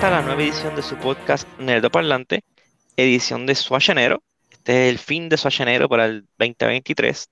Esta 0.00 0.12
la 0.12 0.22
nueva 0.22 0.42
edición 0.42 0.74
de 0.74 0.80
su 0.80 0.96
podcast 0.96 1.46
Nerdo 1.58 1.90
Parlante, 1.90 2.42
edición 2.96 3.44
de 3.44 3.54
Swashenero. 3.54 4.22
Este 4.50 4.86
es 4.86 4.92
el 4.92 4.98
fin 4.98 5.28
de 5.28 5.36
Swashenero 5.36 5.90
para 5.90 6.06
el 6.06 6.22
2023. 6.38 7.28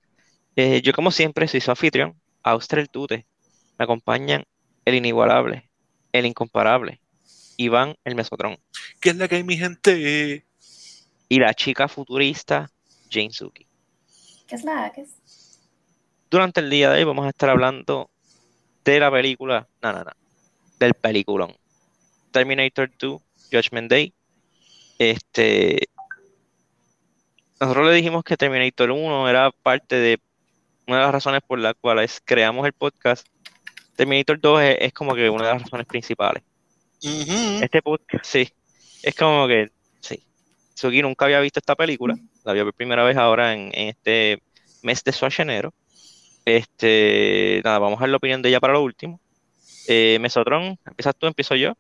Eh, 0.55 0.83
yo, 0.83 0.93
como 0.93 1.11
siempre, 1.11 1.49
soy 1.49 1.63
su 1.63 1.71
anfitrión, 1.71 2.21
Auster 2.43 2.81
el 2.81 2.91
Tute. 2.91 3.25
Me 3.79 3.85
acompañan 3.85 4.45
el 4.85 4.97
inigualable, 4.97 5.71
el 6.13 6.27
incomparable, 6.27 7.01
Iván 7.57 7.97
el 8.05 8.15
Mesotrón. 8.15 8.59
¿Qué 9.01 9.09
es 9.09 9.17
la 9.17 9.29
que 9.29 9.37
hay, 9.37 9.45
mi 9.45 9.57
gente? 9.57 10.45
Y 11.27 11.39
la 11.39 11.55
chica 11.55 11.89
futurista, 11.89 12.71
Jane 13.11 13.31
Suki. 13.31 13.67
¿Qué 14.47 14.57
es 14.57 14.65
la 14.65 14.93
que 14.95 15.01
es? 15.01 15.59
Durante 16.31 16.61
el 16.61 16.69
día 16.69 16.91
de 16.91 16.99
hoy 16.99 17.05
vamos 17.05 17.25
a 17.25 17.31
estar 17.31 17.49
hablando 17.49 18.11
de 18.85 19.01
la 19.01 19.11
película, 19.11 19.67
no, 19.81 19.91
no, 19.91 20.05
no, 20.05 20.13
del 20.79 20.93
peliculón. 20.93 21.58
Terminator 22.39 22.89
2, 22.97 23.21
Judgment 23.51 23.91
Day. 23.91 24.15
Este, 24.97 25.89
nosotros 27.61 27.89
le 27.89 27.95
dijimos 27.95 28.23
que 28.23 28.37
Terminator 28.37 28.93
1 28.93 29.29
era 29.29 29.51
parte 29.51 29.97
de 29.97 30.21
una 30.87 30.99
de 30.99 31.03
las 31.03 31.13
razones 31.13 31.43
por 31.45 31.59
las 31.59 31.75
cuales 31.75 32.23
creamos 32.25 32.65
el 32.65 32.73
podcast. 32.75 33.27
Terminator 33.97 34.41
2 34.41 34.61
es, 34.79 34.93
como 34.93 35.17
que 35.17 35.29
una 35.29 35.47
de 35.47 35.53
las 35.55 35.63
razones 35.63 35.87
principales. 35.89 36.45
Este 37.03 37.83
podcast, 37.83 38.25
sí, 38.25 38.49
es 39.03 39.17
como 39.17 39.49
que, 39.49 39.73
sí. 39.99 40.23
Suki 40.75 41.03
nunca 41.03 41.25
había 41.25 41.41
visto 41.41 41.59
esta 41.59 41.75
película, 41.75 42.17
la 42.45 42.53
vio 42.53 42.65
por 42.67 42.75
primera 42.75 43.03
vez 43.03 43.17
ahora 43.17 43.53
en, 43.53 43.73
este 43.75 44.41
mes 44.83 45.03
de 45.03 45.13
Schwarzenegger. 45.13 45.71
Este, 46.45 47.63
nada, 47.65 47.81
vamos 47.81 47.99
a 47.99 48.03
ver 48.03 48.11
la 48.11 48.17
opinión 48.19 48.43
de 48.43 48.51
ella 48.51 48.61
para 48.61 48.75
lo 48.75 48.83
último. 48.83 49.21
Eh, 49.89 50.19
Mesotron, 50.21 50.79
¿empiezas 50.87 51.17
tú? 51.17 51.27
¿Empiezo 51.27 51.57
yo? 51.57 51.75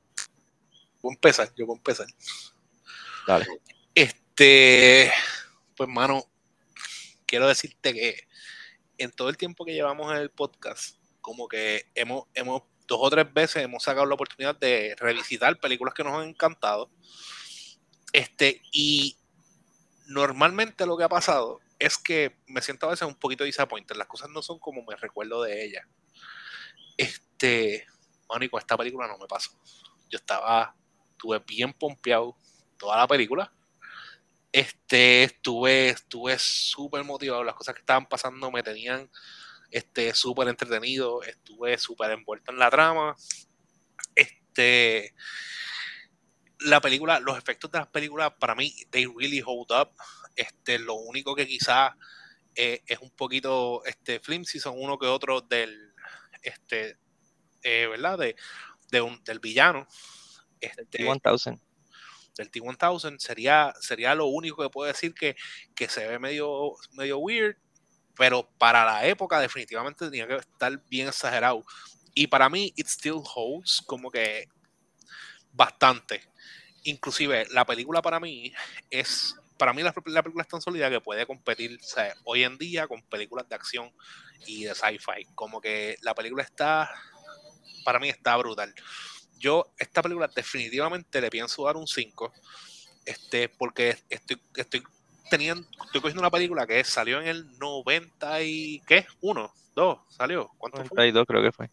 Voy 1.01 1.13
a 1.13 1.15
empezar, 1.15 1.53
yo 1.57 1.67
voy 1.67 1.77
a 1.77 1.79
empezar. 1.79 2.07
Dale. 3.27 3.47
Este, 3.95 5.13
pues, 5.77 5.89
mano, 5.89 6.25
quiero 7.27 7.47
decirte 7.47 7.93
que 7.93 8.29
en 8.99 9.13
todo 9.13 9.29
el 9.29 9.37
tiempo 9.37 9.65
que 9.65 9.75
llevamos 9.75 10.11
en 10.13 10.19
el 10.19 10.31
podcast, 10.31 10.97
como 11.21 11.47
que 11.49 11.91
hemos, 11.95 12.25
hemos 12.35 12.63
dos 12.89 12.99
o 13.01 13.11
tres 13.11 13.33
veces 13.33 13.63
hemos 13.63 13.83
sacado 13.83 14.07
la 14.07 14.15
oportunidad 14.15 14.57
de 14.57 14.97
revisitar 14.99 15.61
películas 15.61 15.95
que 15.95 16.03
nos 16.03 16.15
han 16.15 16.29
encantado. 16.29 16.91
Este, 18.12 18.62
y 18.73 19.19
normalmente 20.07 20.87
lo 20.87 20.97
que 20.97 21.05
ha 21.05 21.09
pasado 21.09 21.61
es 21.79 21.99
que 21.99 22.37
me 22.47 22.62
siento 22.62 22.87
a 22.87 22.91
veces 22.91 23.07
un 23.07 23.15
poquito 23.15 23.45
disappointed. 23.45 23.97
Las 23.97 24.09
cosas 24.09 24.31
no 24.31 24.43
son 24.43 24.59
como 24.59 24.83
me 24.83 24.97
recuerdo 24.97 25.43
de 25.43 25.65
ella. 25.65 25.87
Este, 26.97 27.87
mano, 28.29 28.45
y 28.45 28.49
con 28.49 28.59
esta 28.59 28.77
película 28.77 29.07
no 29.07 29.19
me 29.19 29.27
pasó. 29.27 29.51
Yo 30.09 30.17
estaba 30.17 30.75
estuve 31.19 31.41
bien 31.41 31.73
pompeado 31.73 32.37
toda 32.79 32.97
la 32.97 33.09
película. 33.09 33.53
Este, 34.53 35.25
estuve, 35.25 35.89
estuve 35.89 36.39
súper 36.39 37.03
motivado. 37.03 37.43
Las 37.43 37.57
cosas 37.57 37.75
que 37.75 37.81
estaban 37.81 38.07
pasando 38.07 38.53
me 38.53 38.63
tenían 38.63 39.11
este, 39.71 40.15
súper 40.15 40.47
entretenido. 40.47 41.23
Estuve 41.25 41.77
súper 41.77 42.13
envuelto 42.13 42.53
en 42.53 42.59
la 42.59 42.71
trama. 42.71 43.17
Este, 44.15 45.13
la 46.61 46.81
película, 46.81 47.19
los 47.19 47.37
efectos 47.37 47.71
de 47.73 47.78
las 47.81 47.89
películas, 47.89 48.33
para 48.39 48.55
mí, 48.55 48.73
they 48.91 49.07
really 49.07 49.43
hold 49.45 49.73
up. 49.73 49.91
Este, 50.37 50.78
lo 50.78 50.95
único 50.95 51.34
que 51.34 51.49
quizás 51.49 51.93
eh, 52.55 52.83
es 52.87 53.01
un 53.01 53.11
poquito 53.11 53.84
este, 53.84 54.21
flimsy 54.21 54.61
son 54.61 54.75
uno 54.77 54.99
que 54.99 55.07
otro 55.07 55.41
del, 55.41 55.93
este, 56.43 56.97
eh, 57.65 57.89
¿verdad? 57.89 58.19
De, 58.19 58.37
de 58.91 59.01
un, 59.01 59.23
del 59.25 59.41
villano. 59.41 59.89
Este, 60.61 60.85
T-1000. 60.87 61.61
Del 62.37 62.51
T-1000 62.51 63.19
sería, 63.19 63.75
sería 63.81 64.15
lo 64.15 64.27
único 64.27 64.63
que 64.63 64.71
puedo 64.71 64.87
decir 64.87 65.15
que, 65.15 65.37
que 65.75 65.89
se 65.89 66.07
ve 66.07 66.19
medio, 66.19 66.75
medio 66.93 67.19
weird, 67.19 67.57
pero 68.17 68.49
para 68.59 68.85
la 68.85 69.07
época 69.07 69.41
definitivamente 69.41 70.07
tenía 70.07 70.27
que 70.27 70.37
estar 70.37 70.81
bien 70.89 71.09
exagerado. 71.09 71.65
Y 72.15 72.27
para 72.27 72.49
mí, 72.49 72.73
it 72.77 72.87
still 72.87 73.23
holds 73.23 73.83
como 73.87 74.11
que 74.11 74.49
bastante. 75.53 76.23
Inclusive, 76.85 77.47
la 77.51 77.65
película 77.65 78.03
para 78.03 78.21
mí 78.21 78.53
es, 78.91 79.35
para 79.57 79.73
mí 79.73 79.83
la, 79.83 79.93
película 79.93 80.43
es 80.43 80.49
tan 80.49 80.61
sólida 80.61 80.91
que 80.91 81.01
puede 81.01 81.27
competir 81.27 81.79
hoy 82.25 82.45
en 82.45 82.57
día 82.59 82.87
con 82.87 83.03
películas 83.03 83.49
de 83.49 83.57
acción 83.57 83.93
y 84.47 84.65
de 84.65 84.75
sci-fi. 84.75 85.25
Como 85.35 85.61
que 85.61 85.97
la 86.03 86.15
película 86.15 86.43
está, 86.43 86.91
para 87.85 87.99
mí 87.99 88.09
está 88.09 88.37
brutal 88.37 88.73
yo 89.38 89.72
esta 89.78 90.03
película 90.03 90.28
definitivamente 90.34 91.21
le 91.21 91.31
pienso 91.31 91.65
dar 91.65 91.76
un 91.76 91.87
5, 91.87 92.32
este, 93.06 93.49
porque 93.49 93.97
estoy, 94.09 94.41
estoy 94.56 94.82
teniendo, 95.31 95.66
estoy 95.84 96.00
cogiendo 96.00 96.21
una 96.21 96.31
película 96.31 96.66
que 96.66 96.82
salió 96.84 97.21
en 97.21 97.28
el 97.28 97.59
90 97.59 98.43
y, 98.43 98.81
¿qué? 98.87 99.06
¿Uno? 99.21 99.53
¿Dos? 99.75 100.00
¿Salió? 100.09 100.50
¿Cuánto 100.59 100.78
92 100.78 101.27
creo 101.27 101.43
que 101.43 101.53
fue. 101.53 101.71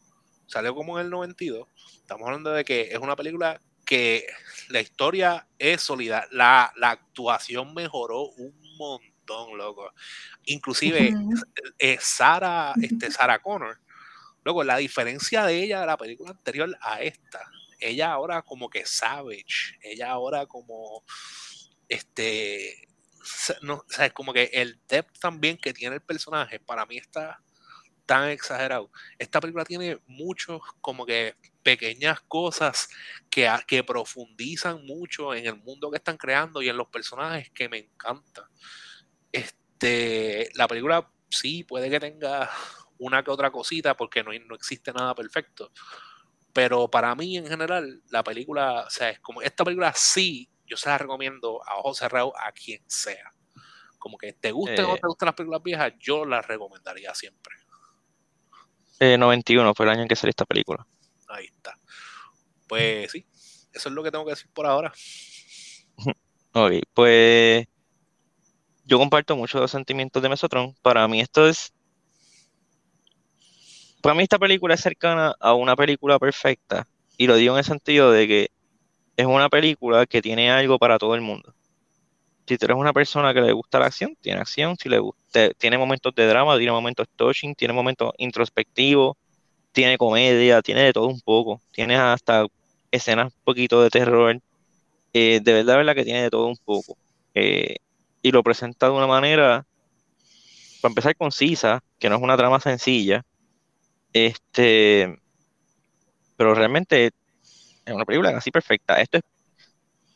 Salió 0.47 0.75
como 0.75 0.99
en 0.99 1.05
el 1.05 1.11
92. 1.11 1.67
Estamos 1.97 2.25
hablando 2.27 2.51
de 2.51 2.63
que 2.63 2.83
es 2.91 2.99
una 2.99 3.15
película 3.15 3.59
que 3.83 4.25
la 4.69 4.81
historia 4.81 5.47
es 5.59 5.81
sólida, 5.81 6.27
la, 6.31 6.71
actuación 6.81 7.73
mejoró 7.73 8.27
un 8.29 8.53
montón, 8.77 9.57
loco. 9.57 9.91
Inclusive 10.45 11.13
eh, 11.79 11.97
Sara, 11.99 12.73
este, 12.79 13.09
Sarah 13.09 13.39
Connor 13.39 13.79
Luego, 14.45 14.63
la 14.63 14.77
diferencia 14.77 15.43
de 15.43 15.63
ella 15.63 15.79
de 15.81 15.87
la 15.87 15.97
película 15.97 16.29
anterior 16.29 16.77
a 16.79 17.01
esta, 17.01 17.51
ella 17.79 18.11
ahora 18.11 18.41
como 18.41 18.69
que 18.69 18.85
savage, 18.85 19.77
ella 19.81 20.11
ahora 20.11 20.45
como 20.45 21.03
este, 21.87 22.87
no, 23.61 23.75
o 23.75 24.13
como 24.13 24.33
que 24.33 24.49
el 24.53 24.79
depth 24.87 25.19
también 25.19 25.57
que 25.57 25.73
tiene 25.73 25.95
el 25.95 26.01
personaje 26.01 26.59
para 26.59 26.85
mí 26.85 26.97
está 26.97 27.41
tan 28.05 28.29
exagerado. 28.29 28.91
Esta 29.17 29.39
película 29.39 29.65
tiene 29.65 29.99
muchos 30.05 30.61
como 30.81 31.05
que 31.05 31.35
pequeñas 31.63 32.21
cosas 32.21 32.87
que, 33.29 33.51
que 33.67 33.83
profundizan 33.83 34.85
mucho 34.85 35.33
en 35.33 35.47
el 35.47 35.55
mundo 35.55 35.89
que 35.89 35.97
están 35.97 36.17
creando 36.17 36.61
y 36.61 36.69
en 36.69 36.77
los 36.77 36.87
personajes 36.87 37.49
que 37.51 37.67
me 37.67 37.79
encantan. 37.79 38.45
Este, 39.31 40.49
la 40.53 40.67
película 40.67 41.09
sí 41.29 41.63
puede 41.63 41.89
que 41.89 41.99
tenga 41.99 42.49
una 42.99 43.23
que 43.23 43.31
otra 43.31 43.51
cosita 43.51 43.97
porque 43.97 44.23
no, 44.23 44.31
no 44.47 44.55
existe 44.55 44.93
nada 44.93 45.15
perfecto. 45.15 45.71
Pero 46.55 46.89
para 46.89 47.13
mí 47.15 47.35
en 47.35 47.47
general, 47.47 48.01
la 48.11 48.23
película, 48.23 48.85
o 48.87 48.89
sea, 48.89 49.09
es 49.09 49.19
como 49.19 49.41
esta 49.41 49.65
película 49.65 49.91
sí, 49.93 50.49
yo 50.65 50.77
se 50.77 50.87
la 50.87 50.97
recomiendo 50.97 51.61
a 51.67 51.75
ojos 51.79 51.97
cerrados 51.97 52.31
a 52.39 52.53
quien 52.53 52.81
sea. 52.87 53.33
Como 53.99 54.17
que 54.17 54.31
te 54.31 54.53
gusten 54.53 54.85
o 54.85 54.95
eh. 54.95 54.99
te 55.01 55.05
gustan 55.05 55.25
las 55.25 55.35
películas 55.35 55.61
viejas, 55.61 55.91
yo 55.99 56.23
las 56.23 56.47
recomendaría 56.47 57.13
siempre. 57.13 57.53
91 59.01 59.69
eh, 59.69 59.73
fue 59.75 59.85
el 59.85 59.91
año 59.91 60.03
en 60.03 60.07
que 60.07 60.15
salió 60.15 60.29
esta 60.29 60.45
película. 60.45 60.87
Ahí 61.27 61.47
está. 61.47 61.77
Pues 62.69 63.11
sí, 63.11 63.25
eso 63.73 63.89
es 63.89 63.93
lo 63.93 64.01
que 64.01 64.11
tengo 64.11 64.23
que 64.23 64.31
decir 64.31 64.49
por 64.53 64.65
ahora. 64.65 64.93
ok, 66.53 66.71
pues 66.93 67.67
yo 68.85 68.97
comparto 68.97 69.35
mucho 69.35 69.59
los 69.59 69.71
sentimientos 69.71 70.23
de 70.23 70.29
Mesotron. 70.29 70.73
Para 70.81 71.05
mí 71.09 71.19
esto 71.19 71.49
es 71.49 71.73
para 74.05 74.13
mí 74.13 74.21
esta 74.21 74.37
película 74.37 74.75
es 74.75 74.81
cercana 74.81 75.33
a 75.39 75.55
una 75.55 75.75
película 75.75 76.19
perfecta, 76.19 76.87
y 77.17 77.25
lo 77.25 77.37
digo 77.37 77.55
en 77.55 77.57
el 77.57 77.63
sentido 77.63 78.11
de 78.11 78.27
que 78.27 78.51
es 79.17 79.25
una 79.25 79.49
película 79.49 80.05
que 80.05 80.21
tiene 80.21 80.51
algo 80.51 80.77
para 80.77 80.99
todo 80.99 81.15
el 81.15 81.21
mundo. 81.21 81.55
Si 82.45 82.55
tú 82.55 82.65
eres 82.65 82.77
una 82.77 82.93
persona 82.93 83.33
que 83.33 83.41
le 83.41 83.51
gusta 83.51 83.79
la 83.79 83.87
acción, 83.87 84.15
tiene 84.21 84.41
acción, 84.41 84.77
si 84.77 84.89
le 84.89 84.99
gusta, 84.99 85.49
tiene 85.57 85.79
momentos 85.79 86.13
de 86.13 86.27
drama, 86.27 86.55
tiene 86.55 86.71
momentos 86.71 87.07
touching, 87.15 87.55
tiene 87.55 87.73
momentos 87.73 88.11
introspectivos, 88.19 89.17
tiene 89.71 89.97
comedia, 89.97 90.61
tiene 90.61 90.81
de 90.81 90.93
todo 90.93 91.07
un 91.07 91.21
poco, 91.21 91.59
tiene 91.71 91.95
hasta 91.95 92.45
escenas 92.91 93.33
un 93.33 93.41
poquito 93.43 93.81
de 93.81 93.89
terror, 93.89 94.39
eh, 95.13 95.39
de 95.41 95.51
verdad, 95.51 95.77
verdad 95.77 95.95
que 95.95 96.03
tiene 96.03 96.21
de 96.21 96.29
todo 96.29 96.45
un 96.45 96.57
poco. 96.63 96.95
Eh, 97.33 97.77
y 98.21 98.31
lo 98.31 98.43
presenta 98.43 98.85
de 98.85 98.91
una 98.91 99.07
manera, 99.07 99.65
para 100.79 100.91
empezar, 100.91 101.15
concisa, 101.15 101.83
que 101.97 102.07
no 102.07 102.17
es 102.17 102.21
una 102.21 102.37
trama 102.37 102.59
sencilla, 102.59 103.25
este, 104.15 105.19
pero 106.37 106.55
realmente 106.55 107.07
es 107.07 107.93
una 107.93 108.05
película 108.05 108.31
casi 108.31 108.49
perfecta. 108.49 109.01
Esto 109.01 109.17
es, 109.17 109.23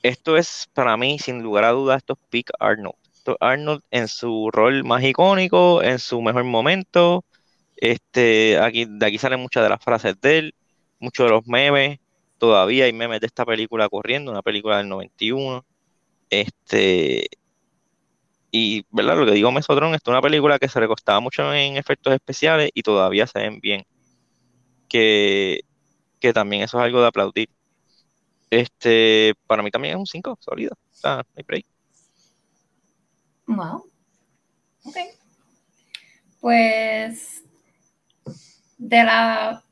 esto 0.03 0.37
es 0.37 0.69
para 0.73 0.95
mí, 0.95 1.19
sin 1.19 1.43
lugar 1.43 1.65
a 1.65 1.71
dudas, 1.71 1.97
esto 1.97 2.13
es 2.13 2.19
Peak 2.29 2.51
Arnold. 2.59 2.95
Arnold 3.41 3.83
en 3.91 4.07
su 4.07 4.49
rol 4.51 4.85
más 4.85 5.03
icónico, 5.03 5.83
en 5.83 5.99
su 5.99 6.21
mejor 6.21 6.45
momento. 6.45 7.25
Este, 7.75 8.57
aquí, 8.59 8.85
de 8.87 9.05
aquí 9.05 9.17
salen 9.17 9.41
muchas 9.41 9.63
de 9.63 9.69
las 9.69 9.83
frases 9.83 10.19
de 10.21 10.37
él, 10.39 10.55
muchos 10.99 11.25
de 11.25 11.31
los 11.31 11.45
memes. 11.45 11.99
Todavía 12.37 12.85
hay 12.85 12.93
memes 12.93 13.19
de 13.19 13.27
esta 13.27 13.45
película 13.45 13.89
corriendo, 13.89 14.31
una 14.31 14.41
película 14.41 14.77
del 14.77 14.87
91. 14.87 15.65
Este, 16.29 17.27
y, 18.51 18.85
¿verdad? 18.89 19.17
Lo 19.17 19.25
que 19.25 19.31
digo 19.31 19.51
Mesotron, 19.51 19.93
es 19.93 20.01
una 20.07 20.21
película 20.21 20.59
que 20.59 20.69
se 20.69 20.79
recostaba 20.79 21.19
mucho 21.19 21.53
en 21.53 21.77
efectos 21.77 22.13
especiales 22.13 22.71
y 22.73 22.81
todavía 22.81 23.27
se 23.27 23.39
ven 23.39 23.59
bien. 23.59 23.85
Que, 24.87 25.61
también 26.33 26.63
eso 26.63 26.79
es 26.79 26.85
algo 26.85 27.01
de 27.01 27.07
aplaudir. 27.07 27.49
Este, 28.49 29.35
para 29.45 29.61
mí 29.61 29.69
también 29.69 29.93
es 29.93 29.99
un 29.99 30.07
5, 30.07 30.37
sólido. 30.41 30.75
Sea, 30.91 31.23
no. 31.35 33.55
Wow. 33.55 33.85
Ok. 34.85 34.95
Pues 36.41 37.43
de 38.77 39.03
la 39.03 39.63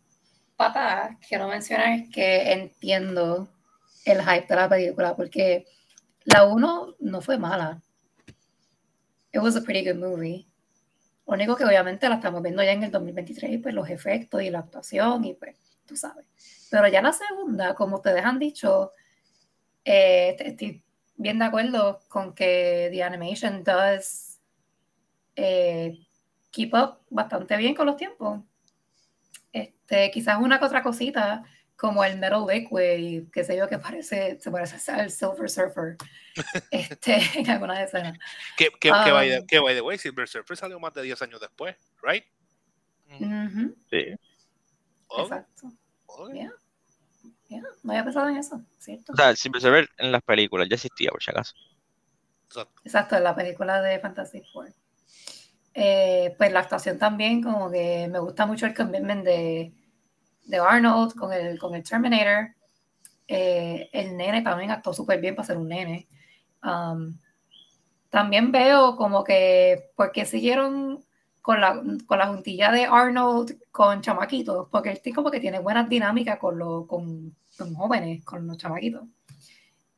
patada, 0.55 1.17
quiero 1.27 1.47
mencionar 1.47 2.09
que 2.09 2.51
entiendo 2.51 3.47
el 4.05 4.21
hype 4.21 4.47
de 4.47 4.55
la 4.55 4.69
película 4.69 5.15
porque 5.15 5.65
la 6.25 6.45
1 6.45 6.95
no 6.99 7.21
fue 7.21 7.37
mala. 7.37 7.81
It 9.37 9.43
was 9.43 9.55
a 9.55 9.61
pretty 9.61 9.83
good 9.87 9.99
movie. 9.99 10.47
Lo 11.27 11.35
único 11.35 11.55
que 11.55 11.63
obviamente 11.63 12.09
la 12.09 12.15
estamos 12.15 12.41
viendo 12.41 12.63
ya 12.63 12.71
en 12.71 12.81
el 12.81 12.89
2023, 12.89 13.59
pues 13.61 13.75
los 13.75 13.87
efectos 13.87 14.41
y 14.41 14.49
la 14.49 14.57
actuación 14.57 15.23
y 15.25 15.35
pues 15.35 15.55
tú 15.85 15.95
sabes. 15.95 16.25
Pero 16.71 16.87
ya 16.87 17.03
la 17.03 17.13
segunda, 17.13 17.75
como 17.75 17.97
ustedes 17.97 18.25
han 18.25 18.39
dicho, 18.39 18.93
eh, 19.85 20.35
estoy 20.39 20.83
bien 21.17 21.37
de 21.37 21.45
acuerdo 21.45 21.99
con 22.07 22.33
que 22.33 22.89
The 22.91 23.03
Animation 23.03 23.63
does 23.63 24.39
eh, 25.35 25.99
keep 26.49 26.73
up 26.73 27.01
bastante 27.11 27.57
bien 27.57 27.75
con 27.75 27.85
los 27.85 27.97
tiempos. 27.97 28.41
Este, 29.53 30.09
quizás 30.09 30.39
una 30.41 30.57
que 30.57 30.65
otra 30.65 30.81
cosita, 30.81 31.43
como 31.77 32.03
el 32.03 32.17
Metal 32.17 32.43
Liquid, 32.45 33.29
que 33.31 33.43
sé 33.43 33.55
yo, 33.55 33.69
que 33.69 33.77
parece, 33.77 34.39
se 34.41 34.51
parece 34.51 34.91
al 34.91 35.11
Silver 35.11 35.49
Surfer 35.49 35.97
este, 36.71 37.17
en 37.39 37.49
algunas 37.49 37.79
escenas. 37.79 38.17
Que, 38.57 38.69
que, 38.71 38.91
que, 38.91 39.11
by 39.11 39.29
the, 39.29 39.39
Um, 39.39 39.45
que 39.45 39.59
by 39.59 39.75
the 39.75 39.81
way, 39.81 39.97
Silver 39.97 40.27
Surfer 40.27 40.57
salió 40.57 40.79
más 40.79 40.93
de 40.93 41.03
10 41.03 41.21
años 41.21 41.39
después, 41.39 41.75
¿right? 42.01 42.25
Ujú, 43.19 43.75
Sí. 43.89 44.15
Oh, 45.07 45.23
Exacto. 45.23 45.71
ok. 46.07 46.33
Yeah. 46.33 46.51
Yeah, 47.47 47.61
No 47.83 47.91
había 47.93 48.03
pensado 48.03 48.27
en 48.27 48.37
eso, 48.37 48.61
¿cierto? 48.77 49.13
O 49.13 49.15
sea, 49.15 49.29
el 49.29 49.37
Silver 49.37 49.61
Surfer 49.61 49.89
en 49.97 50.11
las 50.11 50.21
películas 50.23 50.67
ya 50.67 50.75
existía, 50.75 51.11
por 51.11 51.23
si 51.23 51.31
acaso. 51.31 51.53
Exacto. 52.47 52.81
Exacto, 52.83 53.15
en 53.17 53.23
la 53.23 53.35
película 53.35 53.81
de 53.81 53.99
Fantastic 53.99 54.43
Four. 54.51 54.73
Eh, 55.73 56.33
pues 56.37 56.51
la 56.51 56.61
actuación 56.61 56.97
también, 56.97 57.41
como 57.43 57.69
que 57.69 58.07
me 58.09 58.19
gusta 58.19 58.47
mucho 58.47 58.65
el 58.65 58.73
commitment 58.73 59.23
de, 59.23 59.71
de 60.47 60.57
Arnold 60.57 61.13
con 61.13 61.31
el, 61.31 61.59
con 61.59 61.75
el 61.75 61.83
Terminator. 61.83 62.55
Eh, 63.27 63.89
el 63.91 64.15
nene 64.15 64.41
también 64.41 64.71
actuó 64.71 64.93
súper 64.93 65.19
bien 65.19 65.35
para 65.35 65.45
ser 65.45 65.57
un 65.57 65.67
nene. 65.67 66.07
Um, 66.63 67.17
también 68.09 68.51
veo 68.51 68.95
como 68.95 69.23
que, 69.23 69.91
¿por 69.95 70.11
qué 70.11 70.25
siguieron 70.25 71.03
con 71.41 71.61
la, 71.61 71.81
con 72.05 72.17
la 72.17 72.27
juntilla 72.27 72.71
de 72.71 72.85
Arnold 72.85 73.57
con 73.71 74.01
chamaquitos? 74.01 74.69
Porque 74.71 74.89
él 75.03 75.13
como 75.13 75.29
que 75.29 75.41
tiene 75.41 75.59
buenas 75.59 75.89
dinámicas 75.89 76.39
con, 76.39 76.57
los 76.57 76.87
con, 76.87 77.35
con 77.57 77.73
jóvenes, 77.75 78.23
con 78.23 78.47
los 78.47 78.57
chamaquitos. 78.57 79.03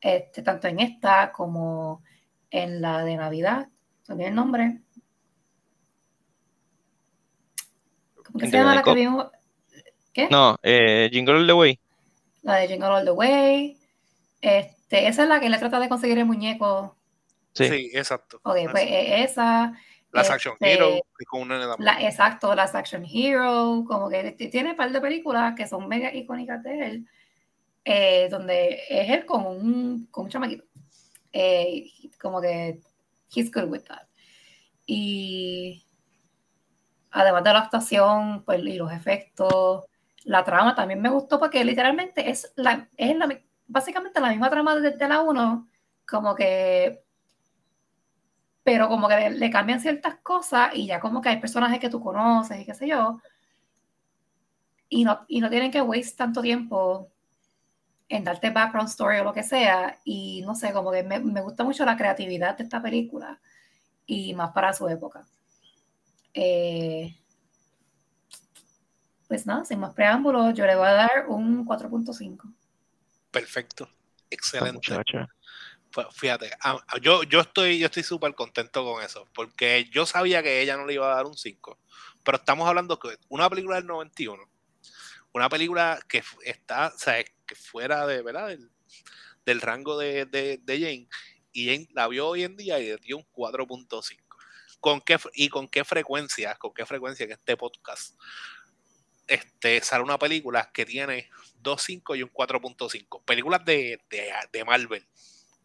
Este, 0.00 0.42
tanto 0.42 0.66
en 0.66 0.80
esta 0.80 1.30
como 1.30 2.02
en 2.50 2.80
la 2.80 3.04
de 3.04 3.16
Navidad. 3.16 3.68
¿Sabía 4.02 4.28
el 4.28 4.34
nombre? 4.34 4.82
¿Cómo 8.24 8.38
que 8.38 8.46
¿En 8.46 8.50
se 8.50 8.56
llama 8.56 8.74
la 8.74 8.82
que 8.82 8.94
vimos? 8.94 9.26
¿Qué? 10.20 10.28
No, 10.30 10.58
eh, 10.62 11.08
Jingle 11.12 11.36
All 11.36 11.46
the 11.46 11.52
Way. 11.52 11.80
La 12.42 12.56
de 12.56 12.68
Jingle 12.68 12.88
All 12.88 13.04
the 13.04 13.10
Way. 13.10 13.76
Este, 14.40 15.06
esa 15.06 15.22
es 15.22 15.28
la 15.28 15.40
que 15.40 15.48
le 15.48 15.58
trata 15.58 15.80
de 15.80 15.88
conseguir 15.88 16.18
el 16.18 16.26
muñeco. 16.26 16.96
Sí. 17.54 17.68
Sí, 17.68 17.90
exacto. 17.94 18.40
Ok, 18.42 18.56
pues 18.70 18.84
eh, 18.84 19.22
esa. 19.22 19.72
Las 20.12 20.28
Action 20.28 20.54
este, 20.54 20.72
Hero, 20.72 21.00
con 21.28 21.42
una 21.42 21.76
La, 21.78 22.02
exacto, 22.02 22.54
las 22.54 22.74
Action 22.74 23.04
Hero, 23.04 23.84
como 23.86 24.08
que 24.08 24.32
tiene 24.32 24.70
un 24.70 24.76
par 24.76 24.90
de 24.90 25.00
películas 25.00 25.54
que 25.54 25.68
son 25.68 25.86
mega 25.86 26.12
icónicas 26.12 26.62
de 26.64 26.86
él, 26.86 27.06
eh, 27.84 28.28
donde 28.28 28.80
es 28.88 29.08
él 29.08 29.24
con 29.24 29.46
un, 29.46 30.08
con 30.10 30.24
un 30.24 30.30
chamaquito. 30.30 30.64
Eh, 31.32 31.86
como 32.20 32.40
que 32.40 32.80
he's 33.32 33.52
good 33.52 33.70
with 33.70 33.82
that. 33.82 34.08
Y 34.84 35.84
además 37.12 37.44
de 37.44 37.52
la 37.52 37.58
actuación 37.60 38.44
pues, 38.44 38.60
y 38.64 38.74
los 38.74 38.92
efectos, 38.92 39.84
la 40.24 40.44
trama 40.44 40.74
también 40.74 41.00
me 41.00 41.10
gustó 41.10 41.38
porque 41.38 41.64
literalmente 41.64 42.30
es, 42.30 42.52
la, 42.56 42.88
es 42.96 43.16
básicamente 43.66 44.20
la 44.20 44.30
misma 44.30 44.50
trama 44.50 44.76
de, 44.76 44.90
de 44.92 45.08
la 45.08 45.22
1, 45.22 45.68
como 46.06 46.34
que 46.34 47.02
pero 48.62 48.88
como 48.88 49.08
que 49.08 49.16
le, 49.16 49.30
le 49.30 49.50
cambian 49.50 49.80
ciertas 49.80 50.16
cosas 50.22 50.70
y 50.74 50.86
ya 50.86 51.00
como 51.00 51.20
que 51.20 51.30
hay 51.30 51.40
personajes 51.40 51.80
que 51.80 51.90
tú 51.90 52.00
conoces 52.00 52.60
y 52.60 52.66
qué 52.66 52.74
sé 52.74 52.86
yo, 52.88 53.20
y 54.88 55.04
no, 55.04 55.24
y 55.28 55.40
no 55.40 55.48
tienen 55.50 55.70
que 55.70 55.80
waste 55.82 56.16
tanto 56.16 56.42
tiempo 56.42 57.10
en 58.08 58.24
darte 58.24 58.50
background 58.50 58.88
story 58.88 59.18
o 59.18 59.24
lo 59.24 59.32
que 59.32 59.42
sea, 59.44 59.98
y 60.04 60.42
no 60.42 60.54
sé, 60.54 60.72
como 60.72 60.90
que 60.90 61.02
me, 61.04 61.20
me 61.20 61.40
gusta 61.42 61.64
mucho 61.64 61.84
la 61.84 61.96
creatividad 61.96 62.56
de 62.58 62.64
esta 62.64 62.82
película, 62.82 63.40
y 64.06 64.34
más 64.34 64.52
para 64.52 64.72
su 64.72 64.88
época. 64.88 65.26
Eh, 66.34 67.19
pues 69.30 69.46
nada, 69.46 69.64
sin 69.64 69.78
más 69.78 69.94
preámbulos, 69.94 70.54
yo 70.54 70.66
le 70.66 70.74
voy 70.74 70.88
a 70.88 70.92
dar 70.92 71.26
un 71.28 71.64
4.5. 71.64 72.52
Perfecto. 73.30 73.88
Excelente. 74.28 74.92
Pues, 75.92 76.08
Fíjate, 76.10 76.50
yo, 77.00 77.22
yo 77.22 77.38
estoy 77.38 77.78
yo 77.78 77.86
estoy 77.86 78.02
súper 78.02 78.34
contento 78.34 78.82
con 78.82 79.04
eso, 79.04 79.28
porque 79.32 79.88
yo 79.92 80.04
sabía 80.04 80.42
que 80.42 80.60
ella 80.60 80.76
no 80.76 80.84
le 80.84 80.94
iba 80.94 81.12
a 81.12 81.14
dar 81.14 81.26
un 81.26 81.36
5, 81.36 81.78
pero 82.24 82.38
estamos 82.38 82.68
hablando 82.68 82.98
que 82.98 83.18
una 83.28 83.48
película 83.48 83.76
del 83.76 83.86
91, 83.86 84.42
una 85.32 85.48
película 85.48 86.00
que 86.08 86.24
está, 86.44 86.88
o 86.88 86.98
sea, 86.98 87.22
que 87.46 87.54
fuera 87.54 88.08
de, 88.08 88.22
¿verdad? 88.22 88.48
Del, 88.48 88.68
del 89.46 89.60
rango 89.60 89.96
de, 89.96 90.26
de, 90.26 90.58
de 90.60 90.80
Jane, 90.80 91.08
y 91.52 91.66
Jane 91.66 91.88
la 91.92 92.08
vio 92.08 92.26
hoy 92.26 92.42
en 92.42 92.56
día 92.56 92.80
y 92.80 92.88
le 92.88 92.96
dio 92.96 93.18
un 93.18 93.26
4.5. 93.32 94.16
¿Con 94.80 95.00
qué, 95.02 95.18
¿Y 95.34 95.50
con 95.50 95.68
qué 95.68 95.84
frecuencia, 95.84 96.56
con 96.56 96.74
qué 96.74 96.84
frecuencia 96.84 97.24
en 97.26 97.32
este 97.32 97.56
podcast 97.56 98.16
este, 99.30 99.80
sale 99.82 100.02
una 100.02 100.18
película 100.18 100.70
que 100.72 100.84
tiene 100.84 101.30
2.5 101.62 102.16
y 102.18 102.22
un 102.22 102.30
4.5? 102.30 103.22
Películas 103.24 103.64
de, 103.64 104.00
de, 104.10 104.32
de 104.52 104.64
Marvel 104.64 105.06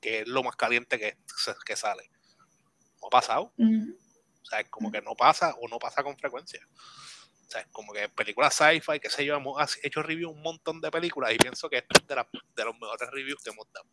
que 0.01 0.19
es 0.19 0.27
lo 0.27 0.43
más 0.43 0.55
caliente 0.55 1.00
que, 1.00 1.17
que 1.65 1.75
sale. 1.75 2.12
No 3.01 3.07
ha 3.07 3.10
pasado. 3.10 3.53
Ujú. 3.57 3.98
O 4.41 4.45
sea, 4.45 4.60
es 4.60 4.69
como 4.69 4.91
que 4.91 5.01
no 5.01 5.15
pasa 5.15 5.55
o 5.60 5.67
no 5.67 5.79
pasa 5.79 6.03
con 6.03 6.15
frecuencia. 6.15 6.60
O 7.48 7.50
sea, 7.50 7.62
es 7.62 7.67
como 7.72 7.91
que 7.91 8.07
películas 8.10 8.53
sci-fi, 8.53 9.00
qué 9.00 9.10
sé 9.10 9.25
yo, 9.25 9.36
hemos 9.36 9.57
hecho 9.84 10.03
review 10.03 10.29
un 10.29 10.43
montón 10.43 10.79
de 10.79 10.91
películas 10.91 11.34
y 11.34 11.38
pienso 11.38 11.67
que 11.69 11.77
esta 11.77 12.00
es 12.00 12.05
de, 12.07 12.15
la- 12.15 12.29
de 12.55 12.65
los 12.65 12.75
mejores 12.79 13.10
reviews 13.12 13.41
que 13.43 13.50
hemos 13.50 13.65
dado. 13.74 13.88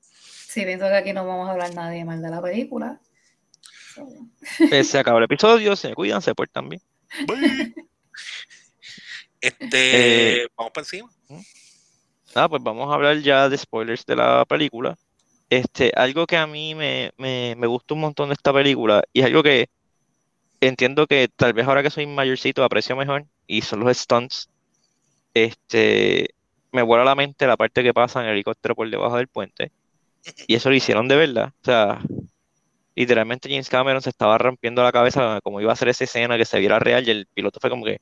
Sí, 0.00 0.64
pienso 0.64 0.86
que 0.86 0.94
aquí 0.96 1.12
no 1.12 1.26
vamos 1.26 1.48
a 1.48 1.52
hablar 1.52 1.74
nadie 1.74 2.04
mal 2.04 2.22
de 2.22 2.30
la 2.30 2.40
película. 2.40 3.00
Pues 4.68 4.88
se 4.88 4.98
acabó 4.98 5.18
el 5.18 5.24
episodio, 5.24 5.76
se 5.76 5.94
cuidan, 5.94 6.22
se 6.22 6.34
portan 6.34 6.68
bien. 6.68 6.80
Este, 9.40 10.44
Eh, 10.44 10.48
vamos 10.56 10.72
para 10.72 10.82
encima. 10.84 11.10
Nada, 12.34 12.48
pues 12.48 12.62
vamos 12.62 12.90
a 12.90 12.94
hablar 12.94 13.18
ya 13.20 13.48
de 13.48 13.58
spoilers 13.58 14.06
de 14.06 14.16
la 14.16 14.44
película. 14.46 14.96
Este, 15.50 15.92
algo 15.96 16.26
que 16.26 16.36
a 16.38 16.46
mí 16.46 16.74
me, 16.74 17.12
me, 17.18 17.54
me 17.58 17.66
gusta 17.66 17.94
un 17.94 18.00
montón 18.00 18.30
de 18.30 18.34
esta 18.34 18.52
película 18.52 19.02
y 19.12 19.20
es 19.20 19.26
algo 19.26 19.42
que 19.42 19.68
entiendo 20.60 21.06
que 21.06 21.28
tal 21.28 21.54
vez 21.54 21.66
ahora 21.68 21.82
que 21.82 21.90
soy 21.90 22.06
mayorcito 22.06 22.64
aprecio 22.64 22.96
mejor 22.96 23.26
y 23.46 23.62
son 23.62 23.80
los 23.80 23.96
stunts. 23.98 24.50
Este, 25.34 26.30
me 26.72 26.82
vuela 26.82 27.02
a 27.04 27.06
la 27.06 27.14
mente 27.16 27.46
la 27.46 27.56
parte 27.56 27.82
que 27.82 27.94
pasa 27.94 28.20
en 28.20 28.26
el 28.28 28.34
helicóptero 28.34 28.74
por 28.76 28.90
debajo 28.90 29.16
del 29.18 29.28
puente 29.28 29.72
y 30.46 30.56
eso 30.56 30.70
lo 30.70 30.76
hicieron 30.76 31.08
de 31.08 31.16
verdad. 31.16 31.48
O 31.62 31.64
sea, 31.64 32.00
literalmente 32.94 33.48
James 33.48 33.68
Cameron 33.68 34.02
se 34.02 34.10
estaba 34.10 34.38
rompiendo 34.38 34.82
la 34.82 34.92
cabeza 34.92 35.40
como 35.42 35.60
iba 35.60 35.70
a 35.70 35.74
hacer 35.74 35.88
esa 35.88 36.04
escena 36.04 36.36
que 36.36 36.44
se 36.44 36.58
viera 36.58 36.78
real 36.78 37.06
y 37.06 37.10
el 37.10 37.26
piloto 37.26 37.60
fue 37.60 37.70
como 37.70 37.84
que, 37.84 38.00